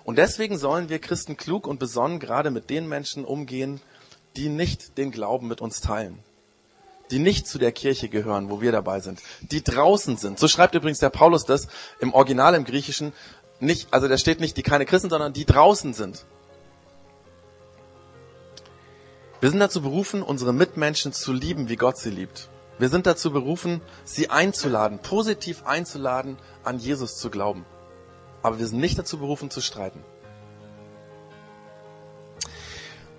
Und 0.03 0.17
deswegen 0.17 0.57
sollen 0.57 0.89
wir 0.89 0.97
Christen 0.97 1.37
klug 1.37 1.67
und 1.67 1.77
besonnen 1.77 2.19
gerade 2.19 2.49
mit 2.49 2.71
den 2.71 2.87
Menschen 2.87 3.25
umgehen, 3.25 3.79
die 4.35 4.49
nicht 4.49 4.97
den 4.97 5.11
Glauben 5.11 5.47
mit 5.47 5.61
uns 5.61 5.81
teilen. 5.81 6.17
Die 7.11 7.19
nicht 7.19 7.47
zu 7.47 7.59
der 7.59 7.71
Kirche 7.71 8.09
gehören, 8.09 8.49
wo 8.49 8.59
wir 8.59 8.71
dabei 8.71 9.01
sind. 9.01 9.19
Die 9.41 9.63
draußen 9.63 10.17
sind. 10.17 10.39
So 10.39 10.47
schreibt 10.47 10.73
übrigens 10.73 10.99
der 10.99 11.09
Paulus 11.09 11.45
das 11.45 11.67
im 11.99 12.13
Original 12.13 12.55
im 12.55 12.65
Griechischen. 12.65 13.13
Nicht, 13.59 13.93
also 13.93 14.07
da 14.07 14.17
steht 14.17 14.39
nicht 14.39 14.55
die 14.57 14.63
keine 14.63 14.85
Christen, 14.85 15.09
sondern 15.09 15.33
die 15.33 15.45
draußen 15.45 15.93
sind. 15.93 16.25
Wir 19.41 19.49
sind 19.49 19.59
dazu 19.59 19.81
berufen, 19.81 20.21
unsere 20.21 20.53
Mitmenschen 20.53 21.13
zu 21.13 21.31
lieben, 21.33 21.69
wie 21.69 21.75
Gott 21.75 21.97
sie 21.97 22.09
liebt. 22.09 22.49
Wir 22.77 22.89
sind 22.89 23.05
dazu 23.05 23.31
berufen, 23.31 23.81
sie 24.05 24.29
einzuladen, 24.29 24.99
positiv 24.99 25.65
einzuladen, 25.65 26.37
an 26.63 26.79
Jesus 26.79 27.17
zu 27.17 27.29
glauben. 27.29 27.65
Aber 28.41 28.59
wir 28.59 28.67
sind 28.67 28.79
nicht 28.79 28.97
dazu 28.97 29.17
berufen, 29.17 29.49
zu 29.49 29.61
streiten. 29.61 30.03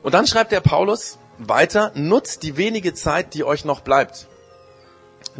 Und 0.03 0.15
dann 0.15 0.27
schreibt 0.27 0.53
der 0.53 0.61
Paulus 0.61 1.19
weiter, 1.39 1.93
nutzt 1.95 2.43
die 2.43 2.57
wenige 2.57 2.95
Zeit, 2.95 3.35
die 3.35 3.45
euch 3.45 3.67
noch 3.67 3.81
bleibt. 3.81 4.29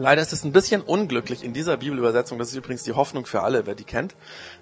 Leider 0.01 0.23
ist 0.23 0.33
es 0.33 0.45
ein 0.45 0.53
bisschen 0.53 0.81
unglücklich 0.81 1.45
in 1.45 1.53
dieser 1.53 1.77
Bibelübersetzung, 1.77 2.39
das 2.39 2.49
ist 2.49 2.57
übrigens 2.57 2.85
die 2.85 2.95
Hoffnung 2.95 3.27
für 3.27 3.43
alle, 3.43 3.67
wer 3.67 3.75
die 3.75 3.85
kennt. 3.85 4.17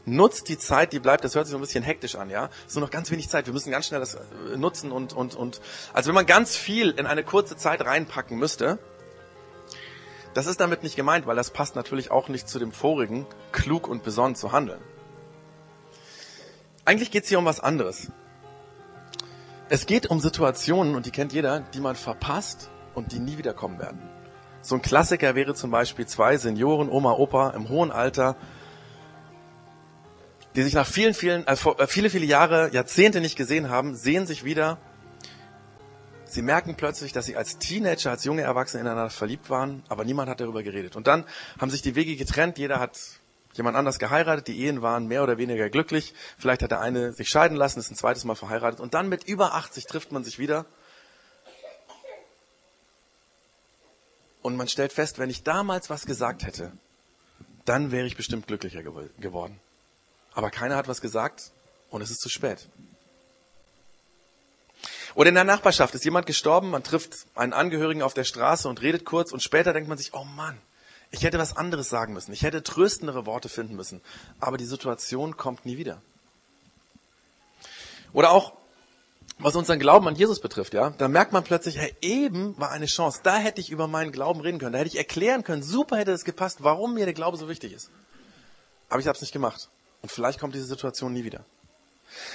Nutzt 0.05 0.49
die 0.49 0.59
Zeit, 0.59 0.93
die 0.93 0.99
bleibt, 0.99 1.23
das 1.23 1.37
hört 1.37 1.47
sich 1.47 1.53
so 1.53 1.59
ein 1.59 1.61
bisschen 1.61 1.85
hektisch 1.85 2.17
an, 2.17 2.29
ja? 2.29 2.51
Es 2.63 2.73
ist 2.73 2.75
nur 2.75 2.85
noch 2.85 2.91
ganz 2.91 3.09
wenig 3.13 3.29
Zeit, 3.29 3.47
wir 3.47 3.53
müssen 3.53 3.71
ganz 3.71 3.87
schnell 3.87 4.01
das 4.01 4.15
äh, 4.15 4.57
nutzen 4.57 4.91
und, 4.91 5.13
und, 5.13 5.37
und, 5.37 5.61
als 5.93 6.09
wenn 6.09 6.15
man 6.17 6.27
ganz 6.27 6.57
viel 6.57 6.91
in 6.91 7.07
eine 7.07 7.23
kurze 7.23 7.57
Zeit 7.57 7.87
reinpacken 7.87 8.37
müsste, 8.37 8.81
das 10.35 10.49
ist 10.49 10.59
damit 10.59 10.83
nicht 10.83 10.97
gemeint, 10.97 11.29
weil 11.29 11.37
das 11.37 11.53
passt 11.53 11.77
natürlich 11.77 12.11
auch 12.11 12.29
nicht 12.29 12.49
zu 12.49 12.59
dem 12.59 12.73
vorigen, 12.73 13.25
klug 13.53 13.87
und 13.87 14.03
besonnen 14.03 14.35
zu 14.35 14.51
handeln. 14.51 14.81
Eigentlich 16.85 17.13
geht 17.13 17.23
es 17.23 17.29
hier 17.29 17.39
um 17.39 17.45
was 17.45 17.61
anderes. 17.61 18.11
Es 19.69 19.87
geht 19.87 20.09
um 20.11 20.19
Situationen, 20.19 20.97
und 20.97 21.07
die 21.07 21.13
kennt 21.13 21.33
jeder, 21.33 21.61
die 21.61 21.81
man 21.81 21.95
verpasst 21.95 22.71
und 22.97 23.13
die 23.13 23.21
nie 23.21 23.39
wiederkommen 23.39 23.79
werden. 23.79 24.18
So 24.61 24.75
ein 24.75 24.83
Klassiker 24.83 25.35
wäre 25.35 25.55
zum 25.55 25.71
Beispiel 25.71 26.07
zwei 26.07 26.37
Senioren, 26.37 26.89
Oma, 26.89 27.13
Opa 27.13 27.51
im 27.51 27.69
hohen 27.69 27.93
Alter, 27.93 28.37
die 30.57 30.63
sich 30.63 30.75
nach 30.75 30.87
vielen, 30.87 31.15
vielen, 31.15 31.47
äh, 31.47 31.57
viele, 31.87 32.11
viele 32.11 32.27
Jahre, 32.27 32.71
Jahrzehnte 32.73 33.21
nicht 33.21 33.37
gesehen 33.37 33.71
haben, 33.71 33.95
sehen 33.95 34.27
sich 34.27 34.45
wieder. 34.45 34.79
Sie 36.25 36.43
merken 36.43 36.75
plötzlich, 36.75 37.13
dass 37.13 37.27
sie 37.27 37.37
als 37.37 37.59
Teenager, 37.59 38.11
als 38.11 38.25
junge 38.25 38.43
Erwachsene 38.43 38.83
ineinander 38.83 39.11
verliebt 39.11 39.49
waren, 39.49 39.83
aber 39.89 40.05
niemand 40.05 40.29
hat 40.29 40.41
darüber 40.41 40.63
geredet. 40.63 40.97
Und 40.97 41.07
dann 41.07 41.25
haben 41.59 41.71
sich 41.71 41.81
die 41.81 41.95
Wege 41.95 42.17
getrennt, 42.17 42.59
jeder 42.59 42.81
hat 42.81 42.99
jemand 43.55 43.77
anders 43.77 43.99
geheiratet, 43.99 44.49
die 44.49 44.61
Ehen 44.61 44.83
waren 44.83 45.07
mehr 45.07 45.23
oder 45.23 45.39
weniger 45.39 45.71
glücklich, 45.71 46.13
vielleicht 46.37 46.63
hat 46.63 46.71
der 46.71 46.81
eine 46.81 47.13
sich 47.13 47.29
scheiden 47.29 47.57
lassen, 47.57 47.79
ist 47.79 47.91
ein 47.91 47.97
zweites 47.97 48.25
Mal 48.25 48.35
verheiratet. 48.35 48.81
Und 48.81 48.95
dann 48.95 49.09
mit 49.09 49.25
über 49.25 49.55
80 49.55 49.87
trifft 49.87 50.13
man 50.13 50.25
sich 50.25 50.39
wieder 50.39 50.67
und 54.49 54.57
man 54.57 54.67
stellt 54.67 54.95
fest, 54.95 55.19
wenn 55.19 55.29
ich 55.29 55.43
damals 55.43 55.91
was 55.91 56.07
gesagt 56.07 56.43
hätte, 56.43 56.73
dann 57.67 57.93
wäre 57.93 58.07
ich 58.07 58.17
bestimmt 58.17 58.47
glücklicher 58.47 58.83
geworden. 58.83 59.61
Aber 60.33 60.51
keiner 60.51 60.77
hat 60.77 60.89
was 60.89 61.03
gesagt 61.03 61.51
und 61.91 62.01
es 62.01 62.11
ist 62.11 62.23
zu 62.23 62.31
spät. 62.31 62.67
Oder 65.15 65.29
in 65.29 65.35
der 65.35 65.45
Nachbarschaft 65.45 65.95
ist 65.95 66.05
jemand 66.07 66.25
gestorben, 66.27 66.71
man 66.71 66.83
trifft 66.83 67.27
einen 67.35 67.53
Angehörigen 67.53 68.01
auf 68.01 68.15
der 68.15 68.25
Straße 68.25 68.69
und 68.69 68.81
redet 68.81 69.05
kurz 69.05 69.33
und 69.33 69.43
später 69.43 69.75
denkt 69.75 69.89
man 69.89 69.99
sich, 69.99 70.15
oh 70.15 70.25
Mann, 70.25 70.59
ich 71.11 71.25
hätte 71.25 71.39
was 71.39 71.57
anderes 71.57 71.91
sagen 71.91 72.15
müssen, 72.15 72.33
ich 72.33 72.43
hätte 72.43 72.63
tröstendere 72.63 73.27
Worte 73.27 73.51
finden 73.51 73.77
müssen, 73.77 74.01
aber 74.41 74.57
die 74.57 74.65
Situation 74.65 75.37
kommt 75.37 75.67
nie 75.67 75.77
wieder. 75.77 76.01
Oder 78.15 78.31
auch, 78.31 78.55
was 79.39 79.55
unseren 79.55 79.79
Glauben 79.79 80.09
an 80.09 80.17
Jesus 80.17 80.41
betrifft, 80.41 80.75
ja, 80.75 80.91
da 80.91 81.09
merkt 81.09 81.33
man 81.33 81.45
plötzlich, 81.45 81.79
hey, 81.79 81.95
eben 82.01 82.59
war 82.59 82.71
eine 82.71 82.87
Chance, 82.87 83.21
da 83.23 83.37
hätte 83.37 83.61
ich 83.61 83.71
über 83.71 83.87
meinen 83.87 84.13
Glauben 84.13 84.41
reden 84.41 84.59
können, 84.59 84.73
da 84.73 84.79
hätte 84.79 84.89
ich 84.89 84.99
erklären 84.99 85.45
können, 85.45 85.63
super 85.63 85.97
hätte 85.97 86.13
es 86.13 86.25
gepasst, 86.25 86.59
warum 86.63 86.95
mir 86.95 87.05
der 87.05 87.15
Glaube 87.15 87.37
so 87.37 87.49
wichtig 87.49 87.73
ist. 87.73 87.91
Aber 88.89 89.01
ich 89.01 89.07
habe 89.07 89.17
es 89.17 89.23
nicht 89.23 89.33
gemacht. 89.33 89.69
Und 90.03 90.11
vielleicht 90.11 90.41
kommt 90.41 90.55
diese 90.55 90.65
Situation 90.65 91.13
nie 91.13 91.25
wieder. 91.25 91.45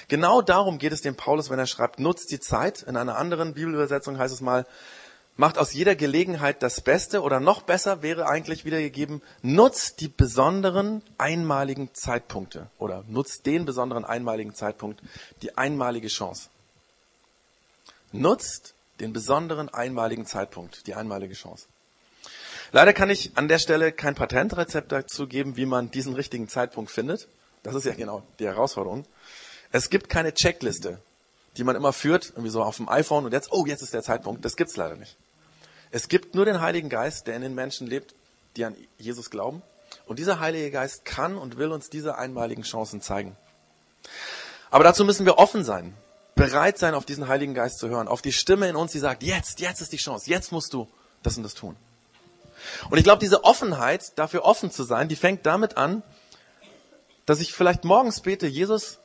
Genau 0.07 0.41
darum 0.41 0.77
geht 0.77 0.93
es 0.93 1.01
dem 1.01 1.15
Paulus, 1.15 1.49
wenn 1.49 1.59
er 1.59 1.67
schreibt, 1.67 1.99
nutzt 1.99 2.31
die 2.31 2.39
Zeit. 2.39 2.83
In 2.83 2.95
einer 2.95 3.17
anderen 3.17 3.53
Bibelübersetzung 3.53 4.17
heißt 4.17 4.33
es 4.33 4.41
mal, 4.41 4.65
macht 5.35 5.57
aus 5.57 5.73
jeder 5.73 5.95
Gelegenheit 5.95 6.61
das 6.61 6.81
Beste 6.81 7.21
oder 7.21 7.39
noch 7.39 7.63
besser 7.63 8.03
wäre 8.03 8.27
eigentlich 8.27 8.65
wiedergegeben, 8.65 9.21
nutzt 9.41 9.99
die 10.01 10.09
besonderen 10.09 11.01
einmaligen 11.17 11.93
Zeitpunkte 11.93 12.67
oder 12.77 13.03
nutzt 13.07 13.45
den 13.47 13.65
besonderen 13.65 14.05
einmaligen 14.05 14.53
Zeitpunkt, 14.53 15.01
die 15.41 15.57
einmalige 15.57 16.07
Chance. 16.07 16.49
Nutzt 18.13 18.75
den 18.99 19.11
besonderen 19.11 19.69
einmaligen 19.69 20.25
Zeitpunkt, 20.25 20.87
die 20.87 20.93
einmalige 20.93 21.33
Chance. 21.33 21.67
Leider 22.71 22.93
kann 22.93 23.09
ich 23.09 23.31
an 23.35 23.47
der 23.47 23.59
Stelle 23.59 23.91
kein 23.91 24.15
Patentrezept 24.15 24.91
dazu 24.91 25.27
geben, 25.27 25.57
wie 25.57 25.65
man 25.65 25.91
diesen 25.91 26.13
richtigen 26.13 26.47
Zeitpunkt 26.47 26.91
findet. 26.91 27.27
Das 27.63 27.75
ist 27.75 27.85
ja 27.85 27.93
genau 27.93 28.23
die 28.39 28.45
Herausforderung. 28.45 29.05
Es 29.71 29.89
gibt 29.89 30.09
keine 30.09 30.33
Checkliste, 30.33 30.99
die 31.57 31.63
man 31.63 31.75
immer 31.75 31.91
führt, 31.91 32.29
irgendwie 32.29 32.49
so 32.49 32.63
auf 32.63 32.77
dem 32.77 32.87
iPhone 32.87 33.25
und 33.25 33.31
jetzt, 33.31 33.51
oh, 33.51 33.65
jetzt 33.65 33.81
ist 33.81 33.93
der 33.93 34.03
Zeitpunkt. 34.03 34.45
Das 34.45 34.55
gibt's 34.55 34.77
leider 34.77 34.95
nicht. 34.95 35.17
Es 35.91 36.07
gibt 36.07 36.35
nur 36.35 36.45
den 36.45 36.61
Heiligen 36.61 36.89
Geist, 36.89 37.27
der 37.27 37.35
in 37.35 37.41
den 37.41 37.55
Menschen 37.55 37.87
lebt, 37.87 38.15
die 38.55 38.65
an 38.65 38.75
Jesus 38.97 39.29
glauben. 39.29 39.61
Und 40.05 40.19
dieser 40.19 40.39
Heilige 40.39 40.71
Geist 40.71 41.05
kann 41.05 41.37
und 41.37 41.57
will 41.57 41.71
uns 41.71 41.89
diese 41.89 42.17
einmaligen 42.17 42.63
Chancen 42.63 43.01
zeigen. 43.01 43.35
Aber 44.71 44.83
dazu 44.83 45.05
müssen 45.05 45.25
wir 45.25 45.37
offen 45.37 45.63
sein, 45.63 45.95
bereit 46.35 46.77
sein, 46.77 46.95
auf 46.95 47.05
diesen 47.05 47.27
Heiligen 47.27 47.53
Geist 47.53 47.79
zu 47.79 47.89
hören, 47.89 48.07
auf 48.07 48.21
die 48.21 48.31
Stimme 48.31 48.67
in 48.67 48.75
uns, 48.75 48.91
die 48.91 48.99
sagt, 48.99 49.23
jetzt, 49.23 49.59
jetzt 49.59 49.81
ist 49.81 49.91
die 49.91 49.97
Chance, 49.97 50.29
jetzt 50.29 50.51
musst 50.51 50.73
du 50.73 50.87
das 51.21 51.37
und 51.37 51.43
das 51.43 51.53
tun. 51.53 51.75
Und 52.89 52.97
ich 52.97 53.03
glaube, 53.03 53.19
diese 53.19 53.43
Offenheit, 53.43 54.17
dafür 54.17 54.43
offen 54.43 54.71
zu 54.71 54.83
sein, 54.83 55.09
die 55.09 55.15
fängt 55.15 55.45
damit 55.45 55.77
an, 55.77 56.01
dass 57.25 57.39
ich 57.39 57.53
vielleicht 57.53 57.83
morgens 57.83 58.21
bete, 58.21 58.47
Jesus, 58.47 58.99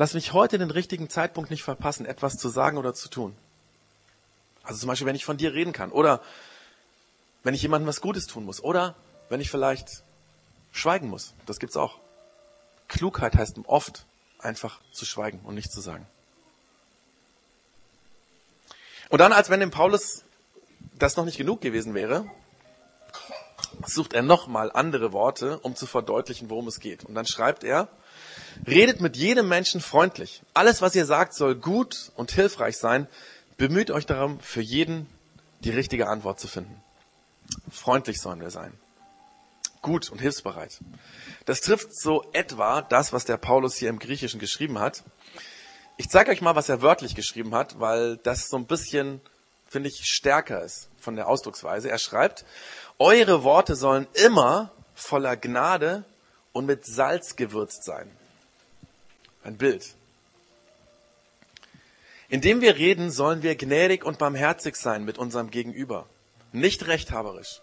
Lass 0.00 0.14
mich 0.14 0.32
heute 0.32 0.56
den 0.56 0.70
richtigen 0.70 1.10
Zeitpunkt 1.10 1.50
nicht 1.50 1.62
verpassen, 1.62 2.06
etwas 2.06 2.38
zu 2.38 2.48
sagen 2.48 2.78
oder 2.78 2.94
zu 2.94 3.10
tun. 3.10 3.36
Also 4.62 4.80
zum 4.80 4.88
Beispiel, 4.88 5.06
wenn 5.06 5.14
ich 5.14 5.26
von 5.26 5.36
dir 5.36 5.52
reden 5.52 5.74
kann 5.74 5.92
oder 5.92 6.22
wenn 7.42 7.52
ich 7.52 7.60
jemandem 7.60 7.86
was 7.86 8.00
Gutes 8.00 8.26
tun 8.26 8.46
muss 8.46 8.64
oder 8.64 8.94
wenn 9.28 9.42
ich 9.42 9.50
vielleicht 9.50 10.02
schweigen 10.72 11.10
muss. 11.10 11.34
Das 11.44 11.58
gibt's 11.58 11.76
auch. 11.76 11.98
Klugheit 12.88 13.36
heißt 13.36 13.58
oft 13.66 14.06
einfach 14.38 14.80
zu 14.90 15.04
schweigen 15.04 15.40
und 15.44 15.54
nichts 15.54 15.74
zu 15.74 15.82
sagen. 15.82 16.06
Und 19.10 19.18
dann, 19.18 19.32
als 19.32 19.50
wenn 19.50 19.60
dem 19.60 19.70
Paulus 19.70 20.24
das 20.98 21.16
noch 21.16 21.24
nicht 21.24 21.36
genug 21.38 21.60
gewesen 21.60 21.94
wäre, 21.94 22.24
sucht 23.86 24.14
er 24.14 24.22
nochmal 24.22 24.70
andere 24.72 25.12
Worte, 25.12 25.58
um 25.60 25.76
zu 25.76 25.86
verdeutlichen, 25.86 26.48
worum 26.48 26.66
es 26.68 26.80
geht. 26.80 27.04
Und 27.04 27.14
dann 27.14 27.26
schreibt 27.26 27.64
er, 27.64 27.88
Redet 28.66 29.00
mit 29.00 29.16
jedem 29.16 29.48
Menschen 29.48 29.80
freundlich. 29.80 30.42
Alles, 30.54 30.82
was 30.82 30.94
ihr 30.94 31.06
sagt, 31.06 31.34
soll 31.34 31.54
gut 31.54 32.12
und 32.16 32.32
hilfreich 32.32 32.76
sein. 32.76 33.06
Bemüht 33.56 33.90
euch 33.90 34.06
darum, 34.06 34.40
für 34.40 34.60
jeden 34.60 35.06
die 35.60 35.70
richtige 35.70 36.08
Antwort 36.08 36.40
zu 36.40 36.48
finden. 36.48 36.82
Freundlich 37.70 38.20
sollen 38.20 38.40
wir 38.40 38.50
sein. 38.50 38.72
Gut 39.82 40.10
und 40.10 40.20
hilfsbereit. 40.20 40.78
Das 41.46 41.62
trifft 41.62 41.94
so 41.94 42.24
etwa 42.32 42.82
das, 42.82 43.12
was 43.12 43.24
der 43.24 43.38
Paulus 43.38 43.76
hier 43.76 43.88
im 43.88 43.98
Griechischen 43.98 44.40
geschrieben 44.40 44.78
hat. 44.78 45.04
Ich 46.00 46.08
zeige 46.08 46.30
euch 46.30 46.40
mal, 46.40 46.56
was 46.56 46.70
er 46.70 46.80
wörtlich 46.80 47.14
geschrieben 47.14 47.54
hat, 47.54 47.78
weil 47.78 48.16
das 48.16 48.48
so 48.48 48.56
ein 48.56 48.64
bisschen, 48.64 49.20
finde 49.68 49.90
ich, 49.90 50.06
stärker 50.06 50.62
ist 50.62 50.88
von 50.98 51.14
der 51.14 51.28
Ausdrucksweise. 51.28 51.90
Er 51.90 51.98
schreibt, 51.98 52.46
eure 52.98 53.44
Worte 53.44 53.76
sollen 53.76 54.06
immer 54.14 54.72
voller 54.94 55.36
Gnade 55.36 56.06
und 56.54 56.64
mit 56.64 56.86
Salz 56.86 57.36
gewürzt 57.36 57.84
sein. 57.84 58.10
Ein 59.44 59.58
Bild. 59.58 59.94
Indem 62.30 62.62
wir 62.62 62.76
reden, 62.76 63.10
sollen 63.10 63.42
wir 63.42 63.54
gnädig 63.54 64.02
und 64.02 64.16
barmherzig 64.16 64.76
sein 64.76 65.04
mit 65.04 65.18
unserem 65.18 65.50
Gegenüber. 65.50 66.06
Nicht 66.52 66.86
rechthaberisch. 66.86 67.60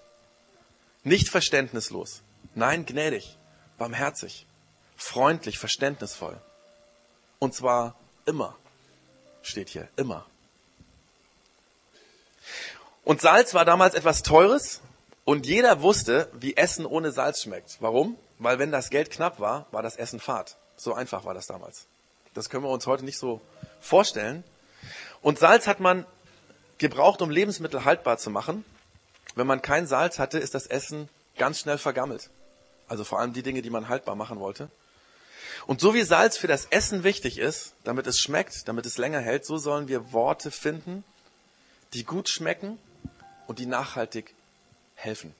Nicht 1.03 1.29
verständnislos. 1.29 2.21
Nein, 2.53 2.85
gnädig, 2.85 3.35
barmherzig, 3.79 4.45
freundlich, 4.95 5.57
verständnisvoll. 5.57 6.39
Und 7.39 7.55
zwar 7.55 7.95
immer. 8.27 8.55
Steht 9.41 9.69
hier, 9.69 9.87
immer. 9.95 10.25
Und 13.03 13.21
Salz 13.21 13.53
war 13.53 13.65
damals 13.65 13.95
etwas 13.95 14.21
Teures 14.21 14.81
und 15.23 15.45
jeder 15.45 15.81
wusste, 15.81 16.29
wie 16.33 16.55
Essen 16.55 16.85
ohne 16.85 17.11
Salz 17.11 17.41
schmeckt. 17.41 17.77
Warum? 17.79 18.17
Weil 18.39 18.59
wenn 18.59 18.71
das 18.71 18.89
Geld 18.89 19.09
knapp 19.09 19.39
war, 19.39 19.65
war 19.71 19.81
das 19.81 19.95
Essen 19.95 20.19
fad. 20.19 20.57
So 20.75 20.93
einfach 20.93 21.25
war 21.25 21.33
das 21.33 21.47
damals. 21.47 21.87
Das 22.33 22.49
können 22.49 22.63
wir 22.63 22.69
uns 22.69 22.85
heute 22.85 23.05
nicht 23.05 23.17
so 23.17 23.41
vorstellen. 23.79 24.43
Und 25.21 25.39
Salz 25.39 25.67
hat 25.67 25.79
man 25.79 26.05
gebraucht, 26.77 27.21
um 27.21 27.29
Lebensmittel 27.29 27.85
haltbar 27.85 28.17
zu 28.17 28.29
machen. 28.29 28.63
Wenn 29.35 29.47
man 29.47 29.61
kein 29.61 29.87
Salz 29.87 30.19
hatte, 30.19 30.37
ist 30.37 30.53
das 30.53 30.67
Essen 30.67 31.09
ganz 31.37 31.59
schnell 31.59 31.77
vergammelt. 31.77 32.29
Also 32.87 33.03
vor 33.03 33.19
allem 33.19 33.33
die 33.33 33.43
Dinge, 33.43 33.61
die 33.61 33.69
man 33.69 33.89
haltbar 33.89 34.15
machen 34.15 34.39
wollte. 34.39 34.69
Und 35.65 35.81
so 35.81 35.93
wie 35.93 36.03
Salz 36.03 36.37
für 36.37 36.47
das 36.47 36.65
Essen 36.65 37.03
wichtig 37.03 37.37
ist, 37.37 37.73
damit 37.83 38.07
es 38.07 38.19
schmeckt, 38.19 38.67
damit 38.67 38.85
es 38.85 38.97
länger 38.97 39.19
hält, 39.19 39.45
so 39.45 39.57
sollen 39.57 39.87
wir 39.87 40.13
Worte 40.13 40.51
finden, 40.51 41.03
die 41.93 42.03
gut 42.03 42.29
schmecken 42.29 42.77
und 43.47 43.59
die 43.59 43.65
nachhaltig 43.65 44.33
helfen. 44.95 45.33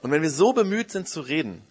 Und 0.00 0.10
wenn 0.12 0.22
wir 0.22 0.30
so 0.30 0.52
bemüht 0.52 0.92
sind 0.92 1.08
zu 1.08 1.20
reden, 1.20 1.62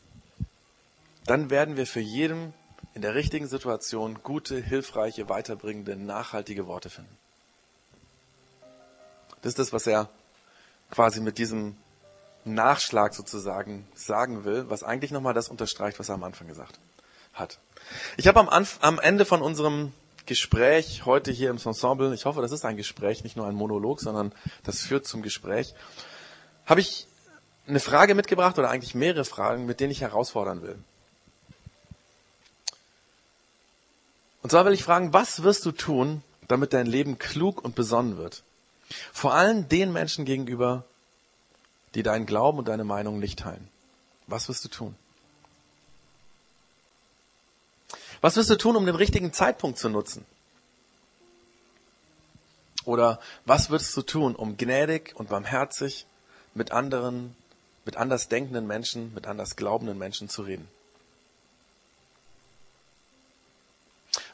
dann 1.26 1.50
werden 1.50 1.78
wir 1.78 1.88
für 1.88 2.02
jeden 2.02 2.54
in 2.94 3.02
der 3.02 3.16
richtigen 3.16 3.48
Situation 3.48 4.22
gute, 4.24 4.60
hilfreiche, 4.60 5.30
weiterbringende, 5.30 5.96
nachhaltige 5.96 6.68
Worte 6.68 6.90
finden. 6.90 7.16
Das 9.42 9.52
ist 9.52 9.60
das, 9.60 9.72
was 9.72 9.88
er 9.88 10.10
quasi 10.90 11.22
mit 11.22 11.38
diesem 11.38 11.78
Nachschlag 12.54 13.14
sozusagen 13.14 13.88
sagen 13.94 14.46
will, 14.46 14.70
was 14.70 14.84
eigentlich 14.84 15.12
nochmal 15.12 15.34
das 15.34 15.50
unterstreicht, 15.50 16.00
was 16.00 16.10
er 16.10 16.16
am 16.16 16.24
Anfang 16.24 16.48
gesagt 16.48 16.80
hat. 17.34 17.60
Ich 18.18 18.28
habe 18.28 18.40
am, 18.40 18.68
am 18.82 19.00
Ende 19.00 19.26
von 19.26 19.42
unserem 19.42 19.94
Gespräch 20.26 21.06
heute 21.06 21.32
hier 21.32 21.50
im 21.50 21.58
Ensemble, 21.58 22.14
ich 22.14 22.26
hoffe, 22.26 22.42
das 22.42 22.52
ist 22.52 22.66
ein 22.66 22.78
Gespräch, 22.78 23.24
nicht 23.24 23.38
nur 23.38 23.48
ein 23.48 23.56
Monolog, 23.56 24.02
sondern 24.02 24.34
das 24.64 24.82
führt 24.82 25.08
zum 25.08 25.22
Gespräch, 25.22 25.74
habe 26.66 26.82
ich 26.82 27.08
eine 27.68 27.80
Frage 27.80 28.16
mitgebracht 28.16 28.60
oder 28.60 28.70
eigentlich 28.70 28.96
mehrere 28.96 29.26
Fragen, 29.26 29.66
mit 29.66 29.80
denen 29.80 29.92
ich 29.92 30.02
herausfordern 30.02 30.62
will. 30.62 30.78
Und 34.42 34.52
zwar 34.52 34.66
will 34.66 34.74
ich 34.74 34.84
fragen, 34.84 35.14
was 35.14 35.44
wirst 35.44 35.66
du 35.66 35.72
tun, 35.72 36.24
damit 36.48 36.74
dein 36.74 36.86
Leben 36.86 37.18
klug 37.18 37.64
und 37.64 37.76
besonnen 37.76 38.18
wird? 38.18 38.44
Vor 39.12 39.34
allem 39.34 39.68
den 39.68 39.92
Menschen 39.92 40.24
gegenüber, 40.24 40.86
die 41.98 42.04
deinen 42.04 42.28
Glauben 42.28 42.60
und 42.60 42.68
deine 42.68 42.84
Meinung 42.84 43.18
nicht 43.18 43.40
teilen. 43.40 43.68
Was 44.28 44.48
wirst 44.50 44.64
du 44.64 44.70
tun? 44.70 44.96
Was 48.22 48.36
wirst 48.36 48.52
du 48.52 48.56
tun, 48.56 48.76
um 48.76 48.86
den 48.86 48.94
richtigen 48.94 49.34
Zeitpunkt 49.34 49.80
zu 49.80 49.90
nutzen? 49.90 50.24
Oder 52.86 53.20
was 53.46 53.72
würdest 53.72 53.98
du 53.98 54.04
tun, 54.04 54.36
um 54.36 54.58
gnädig 54.58 55.16
und 55.16 55.30
barmherzig 55.30 56.06
mit 56.54 56.72
anderen, 56.72 57.36
mit 57.84 57.98
anders 57.98 58.28
denkenden 58.28 58.68
Menschen, 58.68 59.12
mit 59.16 59.26
anders 59.26 59.56
glaubenden 59.56 59.98
Menschen 59.98 60.30
zu 60.30 60.44
reden? 60.44 60.68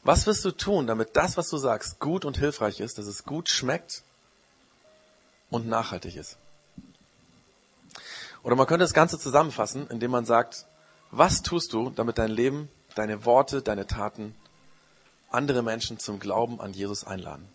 Was 0.02 0.26
wirst 0.26 0.44
du 0.44 0.50
tun, 0.50 0.86
damit 0.86 1.16
das, 1.16 1.38
was 1.38 1.48
du 1.48 1.56
sagst, 1.56 1.98
gut 1.98 2.26
und 2.26 2.36
hilfreich 2.36 2.80
ist, 2.80 2.98
dass 2.98 3.06
es 3.06 3.24
gut 3.24 3.48
schmeckt 3.48 4.02
und 5.48 5.66
nachhaltig 5.66 6.16
ist? 6.16 6.36
Oder 8.44 8.56
man 8.56 8.66
könnte 8.66 8.84
das 8.84 8.92
Ganze 8.92 9.18
zusammenfassen, 9.18 9.88
indem 9.88 10.10
man 10.10 10.26
sagt, 10.26 10.66
was 11.10 11.42
tust 11.42 11.72
du, 11.72 11.90
damit 11.90 12.18
dein 12.18 12.30
Leben 12.30 12.68
deine 12.94 13.24
Worte, 13.24 13.62
deine 13.62 13.86
Taten 13.86 14.34
andere 15.30 15.62
Menschen 15.62 15.98
zum 15.98 16.20
Glauben 16.20 16.60
an 16.60 16.72
Jesus 16.72 17.04
einladen. 17.04 17.48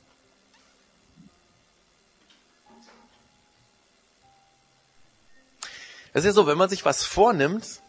Es 6.12 6.21
ist 6.21 6.25
ja 6.25 6.34
so, 6.34 6.47
wenn 6.47 6.58
man 6.58 6.69
sich 6.69 6.84
was 6.86 7.04
vornimmt, 7.04 7.82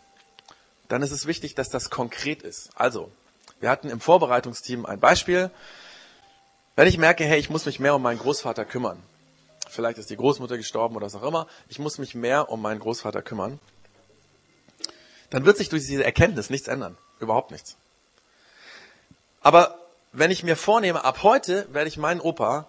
dann 0.89 1.03
ist 1.03 1.11
es 1.11 1.27
wichtig, 1.27 1.55
dass 1.55 1.71
das 1.71 1.89
konkret 1.89 2.43
ist. 2.43 2.71
Also, 2.75 3.11
wir 3.61 3.71
hatten 3.71 3.89
im 3.89 4.01
Vorbereitungsteam 4.01 4.85
ein 4.85 5.01
Beispiel. 5.01 5.51
Wenn 6.77 6.87
ich 6.87 6.99
merke, 6.99 7.25
hey, 7.25 7.41
ich 7.41 7.51
muss 7.51 7.67
mich 7.67 7.81
mehr 7.81 7.95
um 7.95 8.03
meinen 8.03 8.19
Großvater 8.19 8.65
kümmern. 8.65 9.03
Vielleicht 9.71 9.99
ist 9.99 10.11
die 10.11 10.17
Großmutter 10.17 10.57
gestorben 10.57 10.97
oder 10.97 11.07
was 11.07 11.15
auch 11.15 11.23
immer. 11.23 11.47
Ich 11.69 11.79
muss 11.79 11.99
mich 11.99 12.15
mehr 12.15 12.51
um 12.51 12.61
meinen 12.61 12.81
Großvater 12.81 13.23
kümmern. 13.23 13.61
Dann 15.31 15.47
wird 15.47 15.57
sich 15.57 15.69
durch 15.69 15.87
diese 15.87 16.05
Erkenntnis 16.05 16.51
nichts 16.51 16.67
ändern. 16.69 16.99
Überhaupt 17.21 17.53
nichts. 17.53 17.77
Aber 19.41 19.79
wenn 20.13 20.31
ich 20.31 20.43
mir 20.43 20.57
vornehme, 20.57 21.05
ab 21.05 21.23
heute 21.23 21.73
werde 21.73 21.89
ich 21.89 21.97
meinen 21.97 22.21
Opa 22.21 22.67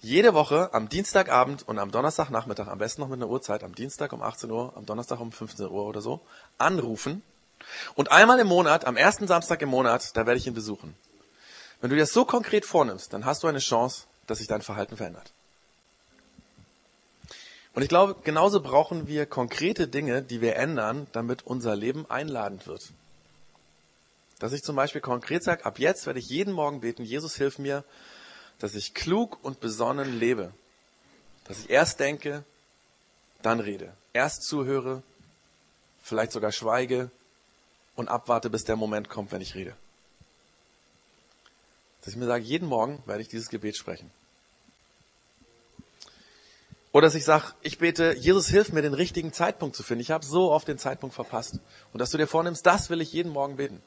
jede 0.00 0.34
Woche 0.34 0.72
am 0.72 0.88
Dienstagabend 0.88 1.66
und 1.66 1.78
am 1.78 1.90
Donnerstagnachmittag, 1.90 2.68
am 2.68 2.78
besten 2.78 3.00
noch 3.00 3.08
mit 3.08 3.18
einer 3.18 3.28
Uhrzeit, 3.28 3.64
am 3.64 3.74
Dienstag 3.74 4.12
um 4.12 4.22
18 4.22 4.50
Uhr, 4.50 4.72
am 4.76 4.86
Donnerstag 4.86 5.18
um 5.18 5.32
15 5.32 5.66
Uhr 5.66 5.84
oder 5.84 6.00
so, 6.00 6.20
anrufen. 6.58 7.22
Und 7.94 8.12
einmal 8.12 8.38
im 8.38 8.46
Monat, 8.46 8.84
am 8.84 8.96
ersten 8.96 9.26
Samstag 9.26 9.62
im 9.62 9.70
Monat, 9.70 10.16
da 10.16 10.26
werde 10.26 10.38
ich 10.38 10.46
ihn 10.46 10.54
besuchen. 10.54 10.94
Wenn 11.80 11.90
du 11.90 11.96
dir 11.96 12.02
das 12.02 12.12
so 12.12 12.24
konkret 12.24 12.64
vornimmst, 12.64 13.12
dann 13.12 13.24
hast 13.24 13.42
du 13.42 13.48
eine 13.48 13.58
Chance, 13.58 14.04
dass 14.26 14.38
sich 14.38 14.46
dein 14.46 14.62
Verhalten 14.62 14.96
verändert. 14.96 15.32
Und 17.74 17.82
ich 17.82 17.88
glaube, 17.88 18.16
genauso 18.22 18.60
brauchen 18.60 19.08
wir 19.08 19.26
konkrete 19.26 19.88
Dinge, 19.88 20.22
die 20.22 20.40
wir 20.40 20.56
ändern, 20.56 21.08
damit 21.12 21.44
unser 21.44 21.74
Leben 21.74 22.08
einladend 22.08 22.66
wird. 22.68 22.92
Dass 24.38 24.52
ich 24.52 24.62
zum 24.62 24.76
Beispiel 24.76 25.00
konkret 25.00 25.42
sage, 25.42 25.64
ab 25.64 25.78
jetzt 25.78 26.06
werde 26.06 26.20
ich 26.20 26.28
jeden 26.28 26.52
Morgen 26.52 26.80
beten, 26.80 27.02
Jesus 27.02 27.34
hilf 27.34 27.58
mir, 27.58 27.84
dass 28.58 28.74
ich 28.74 28.94
klug 28.94 29.42
und 29.42 29.58
besonnen 29.60 30.18
lebe. 30.18 30.52
Dass 31.44 31.58
ich 31.58 31.70
erst 31.70 31.98
denke, 31.98 32.44
dann 33.42 33.58
rede. 33.58 33.92
Erst 34.12 34.44
zuhöre, 34.44 35.02
vielleicht 36.02 36.32
sogar 36.32 36.52
schweige 36.52 37.10
und 37.96 38.08
abwarte, 38.08 38.50
bis 38.50 38.64
der 38.64 38.76
Moment 38.76 39.08
kommt, 39.08 39.32
wenn 39.32 39.40
ich 39.40 39.54
rede. 39.54 39.74
Dass 42.00 42.12
ich 42.12 42.16
mir 42.16 42.26
sage, 42.26 42.44
jeden 42.44 42.68
Morgen 42.68 43.02
werde 43.06 43.22
ich 43.22 43.28
dieses 43.28 43.48
Gebet 43.48 43.76
sprechen. 43.76 44.10
Oder 46.94 47.08
dass 47.08 47.16
ich 47.16 47.24
sage, 47.24 47.46
ich 47.60 47.78
bete, 47.78 48.14
Jesus 48.16 48.46
hilf 48.46 48.70
mir, 48.70 48.80
den 48.80 48.94
richtigen 48.94 49.32
Zeitpunkt 49.32 49.74
zu 49.74 49.82
finden. 49.82 50.00
Ich 50.00 50.12
habe 50.12 50.24
so 50.24 50.52
oft 50.52 50.68
den 50.68 50.78
Zeitpunkt 50.78 51.12
verpasst. 51.12 51.58
Und 51.92 51.98
dass 51.98 52.10
du 52.10 52.18
dir 52.18 52.28
vornimmst, 52.28 52.64
das 52.64 52.88
will 52.88 53.00
ich 53.00 53.12
jeden 53.12 53.32
Morgen 53.32 53.56
beten. 53.56 53.82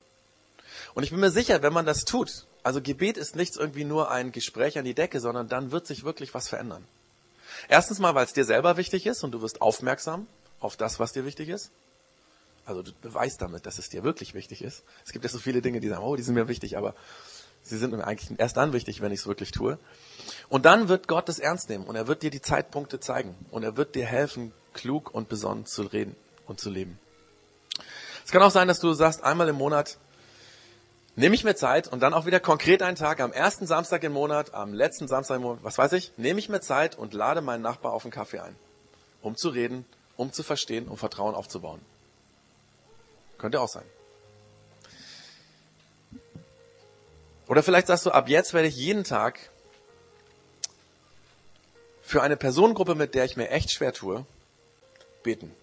Und 0.94 1.04
ich 1.04 1.12
bin 1.12 1.22
mir 1.22 1.32
sicher, 1.32 1.62
wenn 1.62 1.72
man 1.72 1.86
das 1.86 2.04
tut, 2.04 2.46
also 2.64 2.82
Gebet 2.82 3.16
ist 3.16 3.38
nichts 3.38 3.56
irgendwie 3.56 3.86
nur 3.86 4.12
ein 4.12 4.34
Gespräch 4.34 4.78
an 4.78 4.84
die 4.84 4.94
Decke, 4.94 5.22
sondern 5.22 5.48
dann 5.48 5.72
wird 5.72 5.88
sich 5.88 6.04
wirklich 6.04 6.34
was 6.34 6.50
verändern. 6.50 6.84
Erstens 7.70 8.00
mal, 8.00 8.14
weil 8.14 8.26
es 8.26 8.34
dir 8.34 8.44
selber 8.44 8.76
wichtig 8.76 9.06
ist 9.06 9.24
und 9.24 9.32
du 9.32 9.42
wirst 9.42 9.62
aufmerksam 9.62 10.28
auf 10.60 10.76
das, 10.76 11.00
was 11.00 11.14
dir 11.14 11.24
wichtig 11.24 11.48
ist. 11.48 11.72
Also 12.66 12.82
du 12.82 12.92
beweist 13.02 13.42
damit, 13.42 13.66
dass 13.66 13.80
es 13.80 13.88
dir 13.88 14.04
wirklich 14.04 14.34
wichtig 14.34 14.62
ist. 14.62 14.84
Es 15.06 15.14
gibt 15.14 15.24
ja 15.24 15.32
so 15.32 15.40
viele 15.40 15.62
Dinge, 15.62 15.80
die 15.80 15.88
sagen, 15.88 16.04
oh, 16.04 16.18
die 16.18 16.24
sind 16.24 16.36
mir 16.36 16.50
wichtig, 16.50 16.76
aber 16.76 16.94
sie 17.68 17.78
sind 17.78 17.92
mir 17.94 18.06
eigentlich 18.06 18.40
erst 18.40 18.58
dann 18.58 18.74
wichtig, 18.74 19.02
wenn 19.02 19.12
ich 19.12 19.22
es 19.22 19.28
wirklich 19.28 19.52
tue. 19.52 19.78
Und 20.50 20.66
dann 20.66 20.88
wird 20.88 21.08
Gott 21.08 21.30
es 21.30 21.40
ernst 21.40 21.70
nehmen 21.70 21.86
und 21.86 21.96
er 21.96 22.08
wird 22.08 22.24
dir 22.24 22.30
die 22.30 22.42
Zeitpunkte 22.42 23.00
zeigen 23.00 23.36
und 23.52 23.64
er 23.64 23.78
wird 23.78 23.96
dir 23.96 24.06
helfen, 24.06 24.54
klug 24.74 25.14
und 25.14 25.30
besonnen 25.30 25.66
zu 25.66 25.84
reden 25.84 26.16
und 26.46 26.60
zu 26.60 26.70
leben. 26.70 27.00
Es 28.26 28.32
kann 28.32 28.42
auch 28.42 28.52
sein, 28.52 28.68
dass 28.68 28.80
du 28.80 28.94
sagst, 28.94 29.24
einmal 29.24 29.50
im 29.50 29.56
Monat 29.56 29.98
nehme 31.16 31.34
ich 31.34 31.44
mir 31.44 31.56
Zeit 31.56 31.88
und 31.88 32.02
dann 32.02 32.14
auch 32.14 32.26
wieder 32.26 32.40
konkret 32.40 32.82
einen 32.84 32.96
Tag, 32.96 33.20
am 33.20 33.34
ersten 33.34 33.66
Samstag 33.66 34.04
im 34.04 34.14
Monat, 34.14 34.54
am 34.54 34.74
letzten 34.74 35.08
Samstag 35.08 35.38
im 35.38 35.44
Monat, 35.44 35.64
was 35.64 35.78
weiß 35.78 35.94
ich, 35.94 36.14
nehme 36.18 36.40
ich 36.40 36.48
mir 36.48 36.62
Zeit 36.62 36.98
und 36.98 37.14
lade 37.14 37.42
meinen 37.42 37.62
Nachbar 37.62 37.94
auf 37.94 38.04
einen 38.04 38.12
Kaffee 38.12 38.40
ein, 38.40 38.56
um 39.22 39.36
zu 39.36 39.50
reden, 39.50 39.86
um 40.16 40.32
zu 40.32 40.44
verstehen, 40.44 40.88
um 40.88 40.98
Vertrauen 40.98 41.36
aufzubauen. 41.36 41.82
Könnte 43.38 43.62
auch 43.62 43.70
sein. 43.70 43.86
Oder 47.48 47.64
vielleicht 47.64 47.88
sagst 47.88 48.06
du, 48.06 48.12
ab 48.12 48.30
jetzt 48.30 48.54
werde 48.54 48.68
ich 48.68 48.76
jeden 48.76 49.04
Tag 49.04 49.40
für 52.02 52.22
eine 52.22 52.38
Personengruppe, 52.38 52.96
mit 52.96 53.16
der 53.16 53.26
ich 53.26 53.38
mir 53.38 53.50
echt 53.50 53.72
schwer 53.72 53.94
tue, 53.94 54.26
beten. 55.24 55.54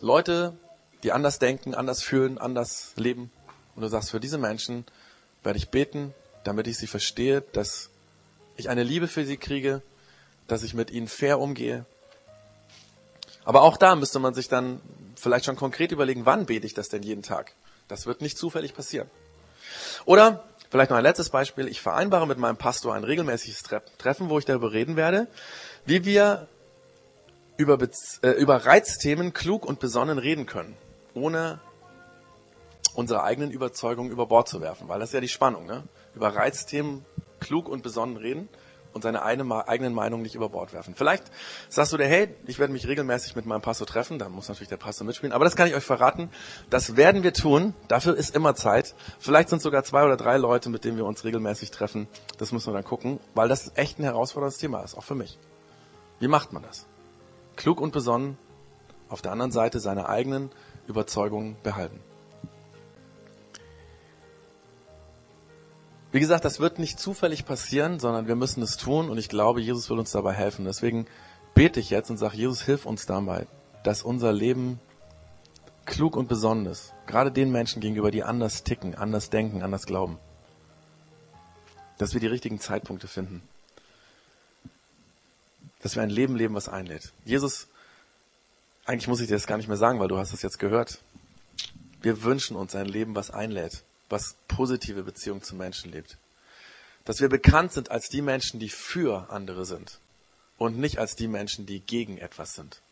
Leute, 0.00 0.56
die 1.02 1.12
anders 1.12 1.38
denken, 1.38 1.74
anders 1.74 2.02
fühlen, 2.02 2.38
anders 2.38 2.92
leben. 2.96 3.30
Und 3.74 3.82
du 3.82 3.88
sagst, 3.88 4.10
für 4.10 4.20
diese 4.20 4.38
Menschen 4.38 4.84
werde 5.42 5.58
ich 5.58 5.68
beten, 5.68 6.14
damit 6.44 6.66
ich 6.66 6.78
sie 6.78 6.86
verstehe, 6.86 7.42
dass 7.52 7.90
ich 8.56 8.68
eine 8.68 8.82
Liebe 8.82 9.08
für 9.08 9.24
sie 9.24 9.36
kriege, 9.36 9.82
dass 10.48 10.62
ich 10.62 10.74
mit 10.74 10.90
ihnen 10.90 11.08
fair 11.08 11.38
umgehe. 11.38 11.84
Aber 13.44 13.62
auch 13.62 13.76
da 13.76 13.94
müsste 13.96 14.18
man 14.18 14.34
sich 14.34 14.48
dann 14.48 14.80
vielleicht 15.14 15.44
schon 15.44 15.56
konkret 15.56 15.92
überlegen, 15.92 16.26
wann 16.26 16.46
bete 16.46 16.66
ich 16.66 16.74
das 16.74 16.88
denn 16.88 17.02
jeden 17.02 17.22
Tag? 17.22 17.54
Das 17.88 18.06
wird 18.06 18.20
nicht 18.20 18.38
zufällig 18.38 18.74
passieren. 18.74 19.10
Oder 20.04 20.44
vielleicht 20.70 20.90
noch 20.90 20.98
ein 20.98 21.02
letztes 21.02 21.30
Beispiel. 21.30 21.68
Ich 21.68 21.80
vereinbare 21.80 22.26
mit 22.26 22.38
meinem 22.38 22.56
Pastor 22.56 22.94
ein 22.94 23.04
regelmäßiges 23.04 23.62
Treffen, 23.98 24.30
wo 24.30 24.38
ich 24.38 24.44
darüber 24.44 24.72
reden 24.72 24.96
werde, 24.96 25.26
wie 25.84 26.04
wir 26.04 26.48
über, 27.56 27.78
äh, 28.22 28.30
über 28.30 28.64
Reizthemen 28.64 29.32
klug 29.32 29.66
und 29.66 29.80
besonnen 29.80 30.18
reden 30.18 30.46
können, 30.46 30.76
ohne 31.14 31.60
unsere 32.94 33.22
eigenen 33.22 33.50
Überzeugungen 33.50 34.10
über 34.10 34.26
Bord 34.26 34.48
zu 34.48 34.60
werfen, 34.60 34.88
weil 34.88 34.98
das 34.98 35.10
ist 35.10 35.14
ja 35.14 35.20
die 35.20 35.28
Spannung, 35.28 35.66
ne? 35.66 35.84
Über 36.14 36.34
Reizthemen 36.34 37.04
klug 37.38 37.68
und 37.68 37.82
besonnen 37.82 38.16
reden 38.16 38.48
und 38.92 39.02
seine 39.02 39.22
eine, 39.22 39.68
eigenen 39.68 39.94
Meinungen 39.94 40.22
nicht 40.22 40.34
über 40.34 40.48
Bord 40.48 40.72
werfen. 40.72 40.94
Vielleicht 40.94 41.24
sagst 41.68 41.92
du 41.92 41.96
dir, 41.96 42.06
hey, 42.06 42.34
ich 42.46 42.58
werde 42.58 42.72
mich 42.72 42.86
regelmäßig 42.86 43.36
mit 43.36 43.46
meinem 43.46 43.60
Pastor 43.60 43.86
treffen, 43.86 44.18
da 44.18 44.28
muss 44.28 44.48
natürlich 44.48 44.68
der 44.68 44.76
Pastor 44.76 45.06
mitspielen, 45.06 45.32
aber 45.32 45.44
das 45.44 45.56
kann 45.56 45.68
ich 45.68 45.74
euch 45.74 45.84
verraten, 45.84 46.30
das 46.70 46.96
werden 46.96 47.22
wir 47.22 47.32
tun, 47.32 47.74
dafür 47.88 48.16
ist 48.16 48.34
immer 48.34 48.54
Zeit. 48.54 48.94
Vielleicht 49.18 49.48
sind 49.48 49.62
sogar 49.62 49.84
zwei 49.84 50.04
oder 50.04 50.16
drei 50.16 50.36
Leute, 50.36 50.70
mit 50.70 50.84
denen 50.84 50.96
wir 50.96 51.04
uns 51.04 51.24
regelmäßig 51.24 51.70
treffen, 51.70 52.08
das 52.38 52.52
müssen 52.52 52.68
wir 52.68 52.74
dann 52.74 52.84
gucken, 52.84 53.20
weil 53.34 53.48
das 53.48 53.72
echt 53.76 53.98
ein 53.98 54.04
herausforderndes 54.04 54.58
Thema 54.58 54.82
ist, 54.82 54.96
auch 54.96 55.04
für 55.04 55.14
mich. 55.14 55.38
Wie 56.18 56.28
macht 56.28 56.52
man 56.52 56.62
das? 56.62 56.86
Klug 57.56 57.80
und 57.80 57.92
besonnen, 57.92 58.38
auf 59.08 59.22
der 59.22 59.32
anderen 59.32 59.52
Seite 59.52 59.80
seine 59.80 60.08
eigenen 60.08 60.50
Überzeugungen 60.86 61.56
behalten. 61.62 62.00
Wie 66.12 66.20
gesagt, 66.20 66.44
das 66.44 66.58
wird 66.58 66.78
nicht 66.80 66.98
zufällig 66.98 67.44
passieren, 67.44 68.00
sondern 68.00 68.26
wir 68.26 68.34
müssen 68.34 68.62
es 68.62 68.76
tun 68.76 69.10
und 69.10 69.18
ich 69.18 69.28
glaube, 69.28 69.60
Jesus 69.60 69.88
will 69.90 69.98
uns 69.98 70.10
dabei 70.10 70.32
helfen. 70.32 70.64
Deswegen 70.64 71.06
bete 71.54 71.78
ich 71.78 71.90
jetzt 71.90 72.10
und 72.10 72.16
sage, 72.16 72.36
Jesus, 72.36 72.62
hilf 72.62 72.84
uns 72.84 73.06
dabei, 73.06 73.46
dass 73.84 74.02
unser 74.02 74.32
Leben 74.32 74.80
klug 75.86 76.16
und 76.16 76.28
besonnen 76.28 76.66
ist. 76.66 76.92
Gerade 77.06 77.30
den 77.30 77.52
Menschen 77.52 77.80
gegenüber, 77.80 78.10
die 78.10 78.24
anders 78.24 78.64
ticken, 78.64 78.96
anders 78.96 79.30
denken, 79.30 79.62
anders 79.62 79.86
glauben. 79.86 80.18
Dass 81.98 82.12
wir 82.12 82.20
die 82.20 82.26
richtigen 82.26 82.58
Zeitpunkte 82.58 83.06
finden. 83.06 83.42
Dass 85.80 85.94
wir 85.94 86.02
ein 86.02 86.10
Leben 86.10 86.34
leben, 86.34 86.54
was 86.54 86.68
einlädt. 86.68 87.12
Jesus, 87.24 87.68
eigentlich 88.84 89.06
muss 89.06 89.20
ich 89.20 89.28
dir 89.28 89.34
das 89.34 89.46
gar 89.46 89.58
nicht 89.58 89.68
mehr 89.68 89.76
sagen, 89.76 90.00
weil 90.00 90.08
du 90.08 90.18
hast 90.18 90.32
es 90.32 90.42
jetzt 90.42 90.58
gehört. 90.58 90.98
Wir 92.02 92.24
wünschen 92.24 92.56
uns 92.56 92.74
ein 92.74 92.86
Leben, 92.86 93.14
was 93.14 93.30
einlädt 93.30 93.84
was 94.10 94.36
positive 94.48 95.02
Beziehung 95.02 95.42
zu 95.42 95.54
Menschen 95.54 95.92
lebt. 95.92 96.18
Dass 97.04 97.20
wir 97.20 97.28
bekannt 97.28 97.72
sind 97.72 97.90
als 97.90 98.08
die 98.08 98.22
Menschen, 98.22 98.60
die 98.60 98.68
für 98.68 99.30
andere 99.30 99.64
sind 99.64 99.98
und 100.58 100.78
nicht 100.78 100.98
als 100.98 101.16
die 101.16 101.28
Menschen, 101.28 101.64
die 101.64 101.80
gegen 101.80 102.18
etwas 102.18 102.54
sind. 102.54 102.82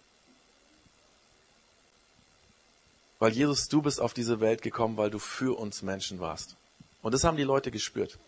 Weil 3.18 3.32
Jesus, 3.32 3.68
du 3.68 3.82
bist 3.82 4.00
auf 4.00 4.14
diese 4.14 4.40
Welt 4.40 4.62
gekommen, 4.62 4.96
weil 4.96 5.10
du 5.10 5.18
für 5.18 5.58
uns 5.58 5.82
Menschen 5.82 6.20
warst. 6.20 6.56
Und 7.02 7.12
das 7.12 7.24
haben 7.24 7.36
die 7.36 7.42
Leute 7.42 7.70
gespürt. 7.70 8.18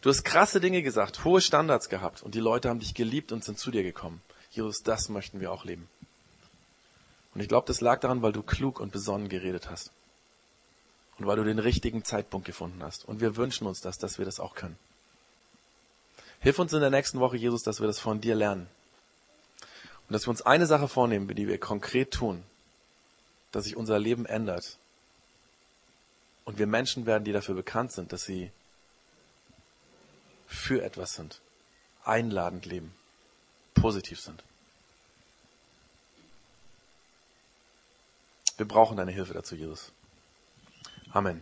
Du 0.00 0.10
hast 0.10 0.24
krasse 0.24 0.60
Dinge 0.60 0.82
gesagt, 0.82 1.24
hohe 1.24 1.40
Standards 1.40 1.88
gehabt 1.88 2.22
und 2.22 2.34
die 2.34 2.40
Leute 2.40 2.68
haben 2.68 2.80
dich 2.80 2.94
geliebt 2.94 3.30
und 3.30 3.44
sind 3.44 3.58
zu 3.58 3.70
dir 3.70 3.82
gekommen. 3.82 4.22
Jesus, 4.50 4.82
das 4.82 5.08
möchten 5.08 5.40
wir 5.40 5.52
auch 5.52 5.64
leben. 5.64 5.88
Und 7.34 7.42
ich 7.42 7.48
glaube, 7.48 7.66
das 7.66 7.80
lag 7.80 8.00
daran, 8.00 8.22
weil 8.22 8.32
du 8.32 8.42
klug 8.42 8.80
und 8.80 8.90
besonnen 8.90 9.28
geredet 9.28 9.70
hast 9.70 9.92
und 11.18 11.26
weil 11.26 11.36
du 11.36 11.44
den 11.44 11.58
richtigen 11.58 12.04
Zeitpunkt 12.04 12.46
gefunden 12.46 12.82
hast. 12.82 13.04
Und 13.04 13.20
wir 13.20 13.36
wünschen 13.36 13.66
uns 13.66 13.80
das, 13.80 13.98
dass 13.98 14.18
wir 14.18 14.24
das 14.24 14.38
auch 14.38 14.54
können. 14.54 14.78
Hilf 16.40 16.58
uns 16.58 16.72
in 16.72 16.80
der 16.80 16.90
nächsten 16.90 17.18
Woche, 17.18 17.36
Jesus, 17.36 17.64
dass 17.64 17.80
wir 17.80 17.88
das 17.88 17.98
von 17.98 18.20
dir 18.20 18.36
lernen. 18.36 18.68
Und 20.06 20.12
dass 20.12 20.26
wir 20.26 20.30
uns 20.30 20.42
eine 20.42 20.66
Sache 20.66 20.88
vornehmen, 20.88 21.28
die 21.34 21.48
wir 21.48 21.58
konkret 21.58 22.12
tun, 22.12 22.44
dass 23.50 23.64
sich 23.64 23.76
unser 23.76 23.98
Leben 23.98 24.26
ändert. 24.26 24.78
Und 26.44 26.58
wir 26.58 26.66
Menschen 26.66 27.04
werden, 27.04 27.24
die 27.24 27.32
dafür 27.32 27.54
bekannt 27.54 27.92
sind, 27.92 28.12
dass 28.12 28.24
sie 28.24 28.50
für 30.46 30.82
etwas 30.82 31.14
sind, 31.14 31.40
einladend 32.04 32.64
leben, 32.64 32.94
positiv 33.74 34.20
sind. 34.20 34.42
Wir 38.56 38.66
brauchen 38.66 38.96
deine 38.96 39.12
Hilfe 39.12 39.34
dazu, 39.34 39.54
Jesus. 39.54 39.92
Amen. 41.14 41.40